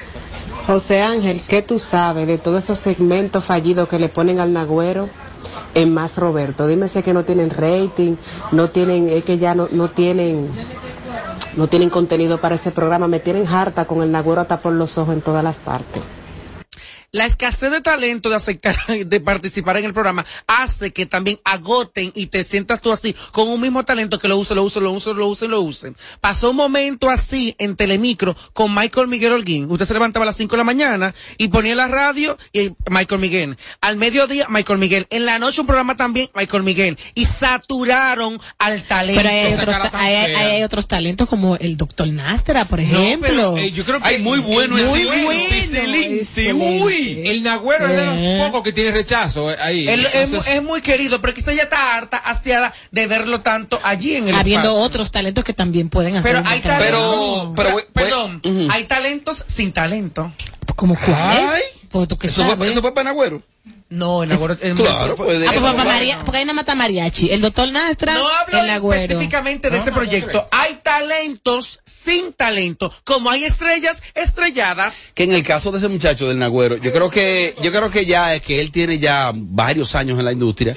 [0.65, 5.09] José Ángel, ¿qué tú sabes de todos esos segmentos fallidos que le ponen al Nagüero
[5.73, 6.67] en Más Roberto?
[6.67, 8.15] Dime si es que no tienen rating,
[8.51, 10.49] no tienen, es que ya no, no tienen,
[11.57, 14.97] no tienen contenido para ese programa, me tienen harta con el Nagüero hasta por los
[14.97, 16.01] ojos en todas las partes.
[17.13, 22.11] La escasez de talento de aceptar, de participar en el programa hace que también agoten
[22.13, 24.91] y te sientas tú así con un mismo talento que lo use, lo use, lo
[24.91, 25.95] use, lo use, lo usen.
[26.19, 29.71] Pasó un momento así en Telemicro con Michael Miguel Holguín.
[29.71, 33.21] Usted se levantaba a las 5 de la mañana y ponía la radio y Michael
[33.21, 33.57] Miguel.
[33.79, 35.07] Al mediodía, Michael Miguel.
[35.09, 36.97] En la noche un programa también, Michael Miguel.
[37.15, 39.21] Y saturaron al talento.
[39.21, 43.27] Pero hay otros, hay, hay- hay otros talentos como el doctor Nastra, por No, ejemplo.
[43.29, 46.15] pero, eh, yo creo que Ay, muy bueno Muy ese bueno, Excelente.
[46.17, 46.83] excelente.
[46.83, 46.96] Uy.
[47.25, 48.37] El Nagüero es de Eh.
[48.39, 49.87] los pocos que tiene rechazo eh, ahí.
[49.87, 54.15] Es, Entonces, es muy querido, pero quizá ya está harta, hastiada de verlo tanto allí
[54.15, 54.85] en el Habiendo espacio.
[54.85, 56.35] otros talentos que también pueden hacer.
[56.35, 57.49] Pero hay talentos.
[57.55, 58.41] Pero- pero- perdón,
[58.71, 60.31] hay talentos sin talento.
[60.75, 61.05] ¿Como Ay.
[61.05, 61.63] cuáles?
[61.89, 62.57] Pues tú qué Eso sabes.
[62.57, 63.41] fue, eso fue Panagüero.
[63.89, 65.47] No, en Agüero- en- Claro, puede.
[65.47, 67.31] Ah, pues, papá María- porque hay una mata mariachi.
[67.31, 69.01] El doctor Nastra, No hablo el agüero.
[69.13, 70.45] específicamente de ese proyecto.
[70.51, 75.11] Hay talentos sin talento, como hay estrellas estrelladas.
[75.13, 78.05] Que en el caso de ese muchacho del Nagüero, yo creo que, yo creo que
[78.05, 80.75] ya es que él tiene ya varios años en la industria.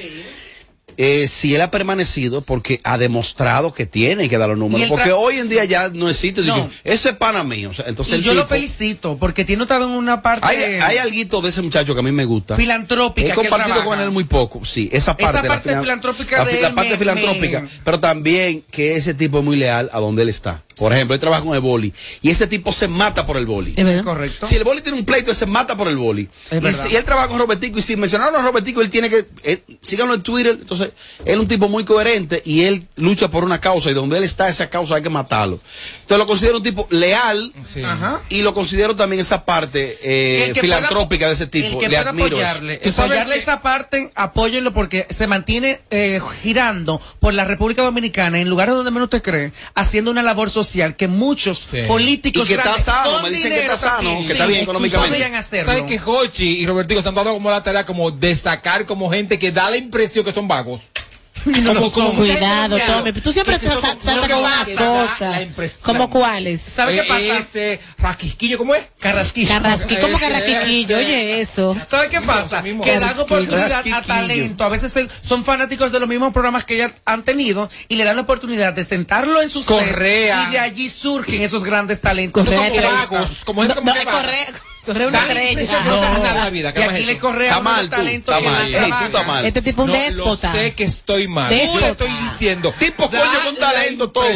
[0.97, 4.89] Eh, si él ha permanecido porque ha demostrado que tiene que dar los números.
[4.89, 6.43] Porque hoy en día ya no existe.
[6.43, 6.55] No.
[6.55, 7.71] Digo, ese es pana mío.
[7.71, 11.41] O sea, entonces Y yo lo felicito, porque tiene también una parte hay, hay alguito
[11.41, 12.57] de ese muchacho que a mí me gusta.
[12.57, 13.29] filantrópica.
[13.29, 15.47] He que él compartido con él muy poco, sí, esa parte.
[15.49, 19.15] parte filan- filantrópica la, de la él parte me- filantrópica, me- pero también que ese
[19.15, 20.63] tipo es muy leal a donde él está.
[20.81, 23.75] Por ejemplo, él trabaja con el boli y ese tipo se mata por el boli.
[23.77, 24.03] Es verdad.
[24.03, 24.47] Correcto.
[24.47, 26.29] Si el boli tiene un pleito, él se mata por el boli.
[26.51, 26.87] Es Y, verdad.
[26.89, 30.15] si él trabaja con Robertico y si mencionaron a Robertico, él tiene que, él- síganlo
[30.15, 30.91] en Twitter, entonces,
[31.25, 34.25] él es un tipo muy coherente y él lucha por una causa y donde él
[34.25, 35.61] está, esa causa hay que matarlo.
[36.01, 37.83] Entonces lo considero un tipo leal Sí.
[37.85, 38.23] Ajá.
[38.31, 41.67] y lo considero también esa parte eh, filantrópica pueda- de ese tipo.
[41.67, 46.21] El que Le pueda admiro apoyarle, apoyarle que- esa parte, apóyenlo porque se mantiene eh,
[46.43, 50.70] girando por la República Dominicana en lugares donde menos usted cree, haciendo una labor social
[50.97, 51.83] que muchos Sí.
[51.87, 55.19] políticos Y que está sano, me dicen que está sano, que está bien económicamente.
[55.65, 59.11] ¿Sabes que Hochi y Robertico se han dado como la tarea como de sacar como
[59.11, 60.83] gente que da la impresión que son vagos?
[61.67, 63.13] Como, como mucha Cuidado, Tommy.
[63.13, 65.41] Tú siempre que te son- sa- no, saltas que con unas cosas.
[65.83, 66.61] ¿Como cuáles?
[66.61, 67.39] ¿Sabe qué pasa?
[67.39, 68.85] Ese rasquisquillo, ¿cómo es?
[68.99, 69.49] Carrasquillo.
[69.49, 70.97] Carrasqui, ¿cómo carrasquillo?
[70.99, 71.77] Oye, eso.
[71.89, 72.63] ¿Sabe qué pasa?
[72.63, 72.83] mismo.
[72.83, 74.65] Que dan oportunidad a talento.
[74.65, 78.17] A veces son fanáticos de los mismos programas que ya han tenido y le dan
[78.17, 80.47] la oportunidad de sentarlo en su set Correa.
[80.49, 82.45] y de allí surgen esos grandes talentos.
[82.45, 83.31] Correa Como vagos.
[83.45, 84.01] como No, como no.
[84.95, 85.07] Corre,
[86.05, 86.77] corre una no.
[86.77, 88.57] Y ¿Qué más aquí es le Está unos mal tú, talentos está que
[89.27, 89.47] mal.
[89.47, 90.53] Este tipo es un No, déspota.
[90.53, 91.51] Lo sé que estoy mal.
[91.51, 92.75] Yo le estoy diciendo.
[92.79, 94.29] Tipo, da coño, con talento, la todo.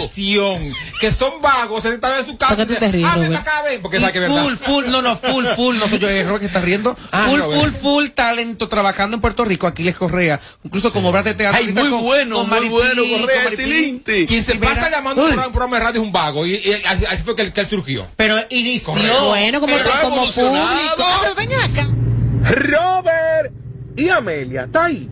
[1.01, 2.57] que son vagos, se están en su casa.
[2.57, 3.43] ¿Por qué tú te ríes, ah, ven Robert?
[3.49, 3.83] acá, ven.
[3.83, 4.43] Porque sabe que verdad.
[4.43, 6.97] full, full, no, no, full, full, no soy yo, es Robert que está riendo.
[7.13, 11.35] Ah, full, full, full talento trabajando en Puerto Rico, Aquiles Correa, incluso con obras de
[11.35, 11.59] teatro.
[11.59, 14.27] Ay, muy con- bueno, con muy bueno, con Correa, excelente.
[14.27, 16.47] Quien se pasa llamando a un programa- de radio es un vago.
[16.47, 18.07] Y, y así, así fue que él, que él surgió.
[18.17, 18.93] Pero inició.
[19.27, 19.75] Bueno, como,
[20.49, 20.95] Público.
[20.99, 21.89] Ah, pero ven acá.
[22.55, 23.53] Robert
[23.97, 25.09] y Amelia, está ahí.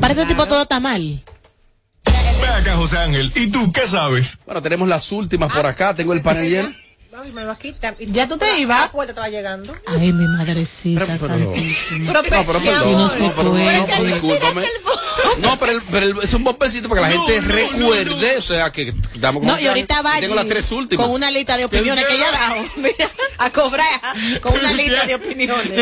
[0.00, 1.24] Para este tipo todo está mal.
[2.04, 3.32] Ven acá, José Ángel.
[3.34, 4.40] ¿Y tú qué sabes?
[4.46, 5.94] Bueno, tenemos las últimas por acá.
[5.94, 6.68] Tengo el panel lleno.
[7.20, 7.96] Ay, me lo quitan.
[7.98, 8.80] ¿Ya tú te ibas?
[8.82, 9.74] La puerta estaba llegando.
[9.86, 12.12] Ay, mi madrecita Pero- santísima.
[12.12, 13.76] Pero, No, pero mi perdón, Sí, no amor, se no, pero, puede.
[13.78, 14.62] no, pero discúlpame.
[15.38, 18.70] No, pero, el- pero el- es un bombercito para que la gente recuerde, o sea,
[18.70, 21.04] que estamos con No, y ahorita va Tengo las tres últimas.
[21.06, 22.62] con una lista de opiniones que ella ha dado.
[22.76, 24.00] Mira, a cobrar
[24.40, 25.72] con una lista de opiniones.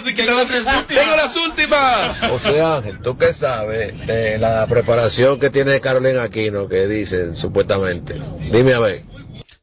[0.00, 2.20] así que las tres Tengo las últimas.
[2.20, 8.20] José Ángel, ¿tú qué sabes de la preparación que tiene Carolina Aquino que dicen supuestamente?
[8.50, 9.04] Dime a ver.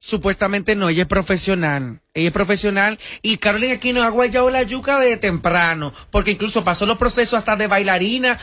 [0.09, 2.01] Supuestamente no, ella es profesional.
[2.15, 6.87] Ella es profesional y Carolina Aquino ha guayado la yuca de temprano, porque incluso pasó
[6.87, 8.37] los procesos hasta de bailarina,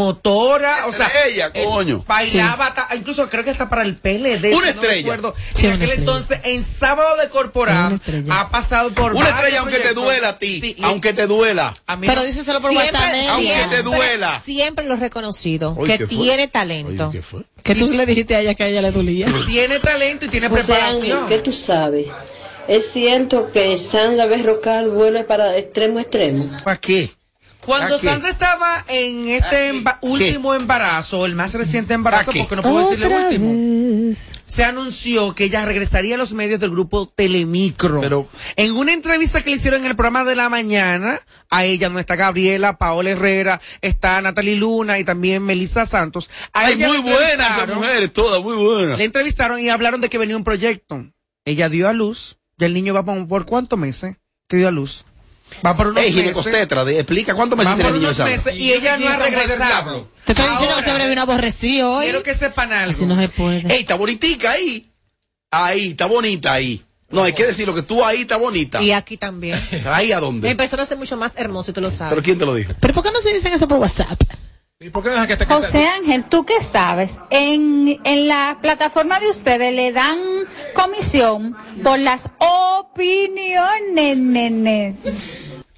[0.00, 2.04] promotora, o sea, Ella, es- coño.
[2.06, 4.54] bailaba, ta- incluso creo que hasta para el PLD.
[4.54, 4.96] Una estrella.
[4.96, 5.34] recuerdo.
[5.54, 5.94] Sí, en una aquel estrella.
[6.12, 7.98] entonces, en sábado de corporal,
[8.30, 11.72] ha pasado por Una estrella aunque te duela a ti, Sí, aunque te duela.
[11.86, 13.14] a mí Pero no- díselo por Siempre, WhatsApp.
[13.30, 13.68] Aunque Media.
[13.70, 14.40] te duela.
[14.44, 17.08] Siempre lo he reconocido, Oye, que tiene talento.
[17.08, 17.42] Oye, ¿qué fue?
[17.66, 19.26] Que tú le dijiste a ella que a ella le dolía.
[19.46, 21.18] Tiene talento y tiene José preparación.
[21.24, 22.06] Ángel, ¿qué tú sabes?
[22.68, 26.50] ¿Es cierto que Sandra Berrocal vuelve para extremo a extremo?
[26.64, 27.10] ¿Para qué?
[27.66, 27.98] Cuando.
[27.98, 33.08] Sandra estaba en este emba- último embarazo, el más reciente embarazo, porque no puedo decirle
[33.08, 34.14] último,
[34.46, 38.00] se anunció que ella regresaría a los medios del grupo Telemicro.
[38.00, 41.88] Pero en una entrevista que le hicieron en el programa de la mañana, a ella
[41.88, 46.30] donde está Gabriela, Paola Herrera, está Natalie Luna y también Melissa Santos.
[46.52, 47.78] A Ay, ella muy buenas esas entrevistaron.
[47.78, 48.98] mujeres, todas muy buenas.
[48.98, 51.04] Le entrevistaron y hablaron de que venía un proyecto.
[51.44, 54.16] Ella dio a luz, y el niño va por, por cuántos meses
[54.48, 55.04] que dio a luz.
[55.64, 56.22] Va por unos Ey, meses.
[56.22, 59.16] ginecostetra, de- explica cuántos meses Va tiene por el niño meses y ella no ha
[59.16, 60.08] regresado.
[60.24, 62.04] Te estoy diciendo que se vino aborrecido hoy.
[62.04, 62.90] Quiero que sepan algo.
[62.92, 63.72] Así no se puede.
[63.72, 64.90] Ey, está bonitica ahí.
[65.50, 66.82] Ahí, está bonita ahí.
[67.08, 68.82] No, hay que decirlo que tú ahí está bonita.
[68.82, 69.60] Y aquí también.
[69.86, 70.50] ¿Ahí a dónde?
[70.50, 72.10] En persona es mucho más hermoso y tú lo sabes.
[72.10, 72.72] ¿Pero quién te lo dijo?
[72.80, 74.20] ¿Pero por qué no se dicen eso por WhatsApp?
[74.78, 77.16] ¿Y por qué dejan que te José Ángel, ¿tú qué sabes?
[77.30, 80.18] En, en la plataforma de ustedes le dan
[80.74, 83.38] comisión por las opiniones.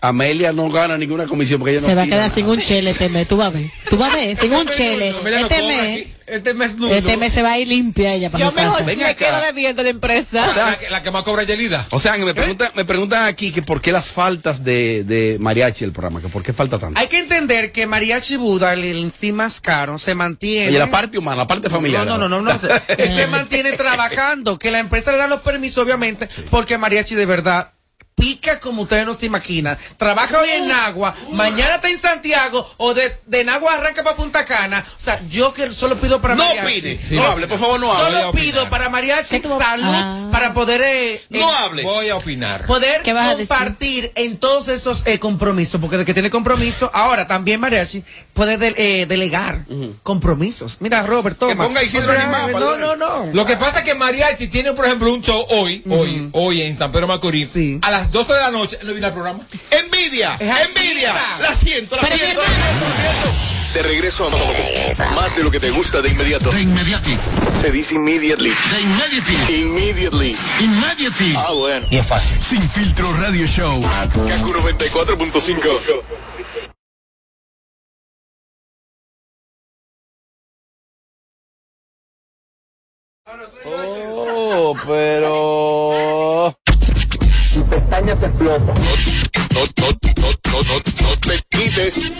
[0.01, 2.91] Amelia no gana ninguna comisión porque ella no Se va a quedar sin un chele
[2.91, 3.67] este mes, tú vas a ver.
[3.91, 5.13] Tú vas a ver, sin un chele.
[5.13, 6.07] No Este mes.
[6.29, 6.95] Este mes nulo.
[6.95, 9.15] este mes se va a ir limpia ella para Yo mejor me acá.
[9.15, 10.47] quedo debiendo la empresa.
[10.47, 11.87] O sea, la, que, la que más cobra Yelida.
[11.91, 15.39] O sea, que me preguntan, me preguntan aquí que por qué las faltas de, de
[15.41, 17.01] mariachi el programa, que por qué falta tanto.
[17.01, 20.69] Hay que entender que Mariachi Buda, el, el sí más caro, se mantiene.
[20.69, 22.07] Oye, la parte humana, la parte familiar.
[22.07, 22.61] No, no, no, no, no.
[22.99, 27.25] Él se mantiene trabajando, que la empresa le da los permisos, obviamente, porque Mariachi de
[27.25, 27.73] verdad
[28.19, 29.79] pica como ustedes no se imaginan.
[29.97, 34.45] Trabaja hoy en Nagua, mañana está en Santiago, o de, de Nagua arranca para Punta
[34.45, 34.85] Cana.
[34.87, 36.69] O sea, yo que solo pido para No Mariachi.
[36.69, 38.19] opine, no hable, por favor, no hable.
[38.21, 40.83] Solo pido para Mariachi salud, para poder...
[40.85, 41.83] eh, No eh, hable.
[41.83, 42.67] Voy a opinar.
[42.67, 48.05] poder compartir en todos esos eh, compromisos, porque de que tiene compromiso, ahora también mariachi
[48.33, 49.65] puede de- eh, delegar
[50.03, 50.79] compromisos.
[50.81, 51.53] Mira, Robert, toma.
[51.53, 53.27] Que ponga Isidro O sea, no, no, no.
[53.33, 56.77] Lo que pasa es que Mariachi tiene, por ejemplo, un show hoy, hoy, hoy en
[56.77, 57.49] San Pedro Macorís.
[57.83, 59.47] A las 12 de la noche no viene al programa.
[59.71, 61.15] Envidia, envidia.
[61.41, 63.59] La siento, la siento, la siento, la siento.
[63.75, 66.51] De regreso a más de lo que te gusta de inmediato.
[66.51, 67.19] De inmediati.
[67.61, 68.51] Se dice immediately.
[68.51, 69.61] De immediately.
[69.61, 70.37] Immediately.
[70.61, 71.35] Immediately.
[71.37, 71.87] Ah, bueno.
[71.91, 72.41] Y es fácil.
[72.41, 73.81] Sin filtro radio show.
[73.83, 76.19] Kaku 94.5.
[83.67, 86.18] Oh, pero.
[87.69, 88.65] Si pestaña te explota.
[88.65, 92.13] No, no, no, no, no, no, no te quites.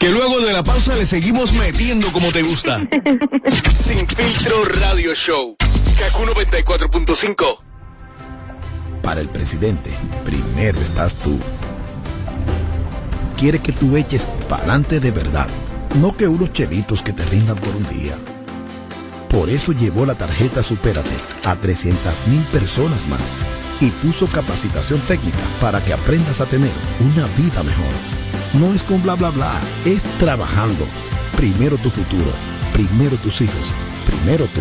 [0.00, 2.80] Que luego de la pausa le seguimos metiendo como te gusta.
[3.72, 5.56] Sin filtro radio show.
[5.98, 7.58] Kaku 94.5.
[9.02, 9.90] Para el presidente,
[10.24, 11.38] primero estás tú.
[13.36, 15.48] Quiere que tú eches pa'lante de verdad,
[15.94, 18.16] no que unos chelitos que te rindan por un día.
[19.28, 23.36] Por eso llevó la tarjeta Supérate a 300 mil personas más
[23.80, 27.94] y puso capacitación técnica para que aprendas a tener una vida mejor.
[28.54, 29.52] No es con bla bla bla,
[29.84, 30.84] es trabajando.
[31.36, 32.30] Primero tu futuro,
[32.72, 33.66] primero tus hijos,
[34.06, 34.60] primero tú.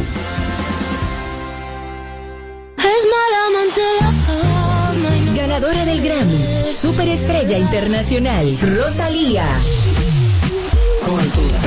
[5.35, 9.45] Ganadora del Grammy, Superestrella Internacional, Rosalía.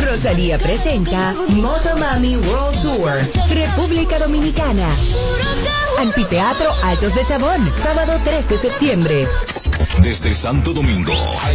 [0.07, 3.13] Rosalía presenta Motomami World Tour,
[3.51, 4.89] República Dominicana.
[5.99, 9.29] Anfiteatro Altos de Chabón, sábado 3 de septiembre.
[10.03, 11.13] Desde Santo Domingo,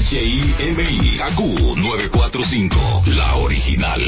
[0.10, 1.40] HIMI, AQ
[1.78, 4.02] 945, la original.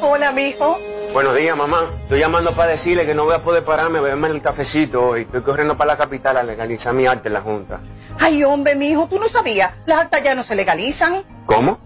[0.00, 0.78] Hola, mijo.
[1.12, 1.94] Buenos días, mamá.
[2.02, 5.22] Estoy llamando para decirle que no voy a poder pararme a beberme el cafecito hoy.
[5.22, 7.80] Estoy corriendo para la capital a legalizar mi arte en la Junta.
[8.18, 9.72] Ay, hombre, mijo, tú no sabías.
[9.86, 11.24] Las actas ya no se legalizan.
[11.46, 11.85] ¿Cómo?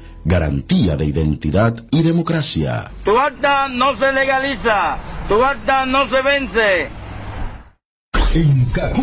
[0.23, 2.91] Garantía de identidad y democracia.
[3.03, 4.97] Tu acta no se legaliza,
[5.27, 6.89] tu acta no se vence.
[8.33, 9.01] En Kaku,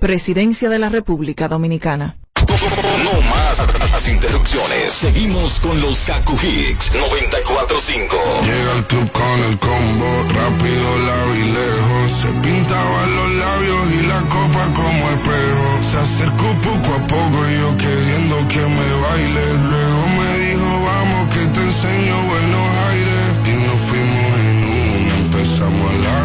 [0.00, 2.16] Presidencia de la República Dominicana.
[2.46, 4.92] No más las interrupciones.
[4.92, 8.16] Seguimos con los Kaku Hicks 945.
[8.42, 12.12] Llega al club con el combo, rápido, largo y lejos.
[12.20, 15.68] Se pintaban los labios y la copa como espejo.
[15.80, 19.44] Se acercó poco a poco y yo queriendo que me baile.
[19.70, 23.26] Luego me dijo, vamos que te enseño buenos aires.
[23.46, 26.23] Y nos fuimos en una, empezamos a la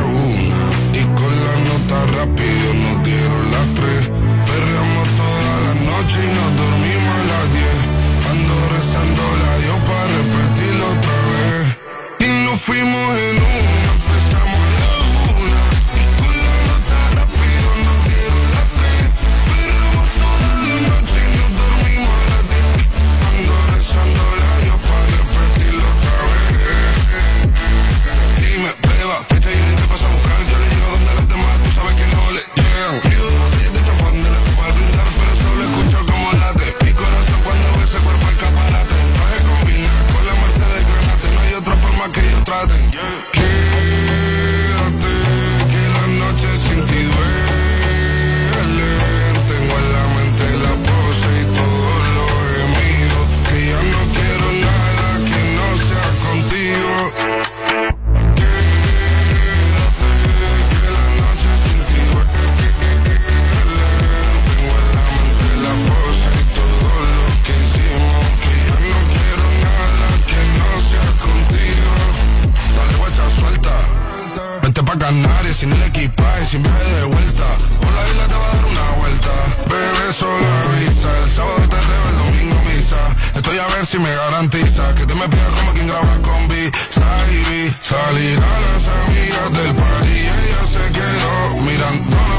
[76.50, 77.45] sin viaje de vuelta.
[77.80, 79.32] Por la isla te va a dar una vuelta.
[79.70, 81.10] Bebé, solo avisa.
[81.24, 83.16] El sábado te debo, el domingo misa.
[83.36, 86.72] Estoy a ver si me garantiza Que te me pidas como quien graba con B.
[86.89, 90.18] Salir a las amigas del party.
[90.18, 92.39] Ella se quedó Mirándonos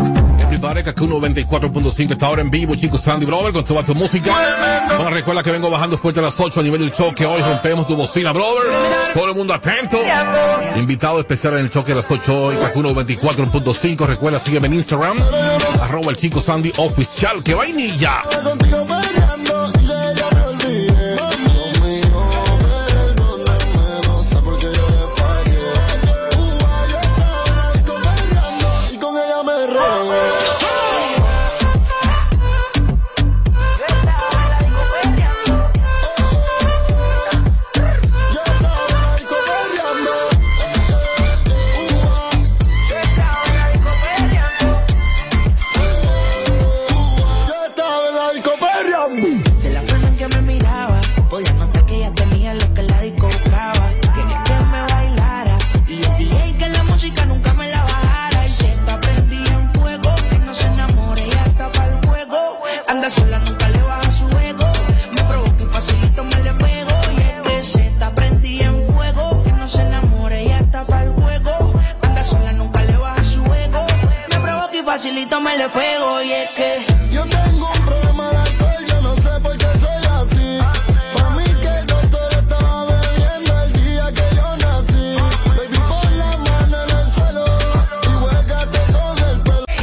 [0.61, 4.31] Planeta 94.5 está ahora en vivo, chicos Sandy Brother, con toda tu música.
[4.95, 7.25] Bueno, recuerda que vengo bajando fuerte a las 8 a nivel del choque.
[7.25, 8.63] Hoy rompemos tu bocina, brother.
[9.13, 9.97] Todo el mundo atento.
[10.75, 14.05] Invitado especial en el choque a las 8 hoy, 94.5.
[14.05, 15.17] Recuerda, sígueme en Instagram,
[15.81, 17.43] arroba el chico Sandy oficial.
[17.43, 18.21] ¡Que vainilla!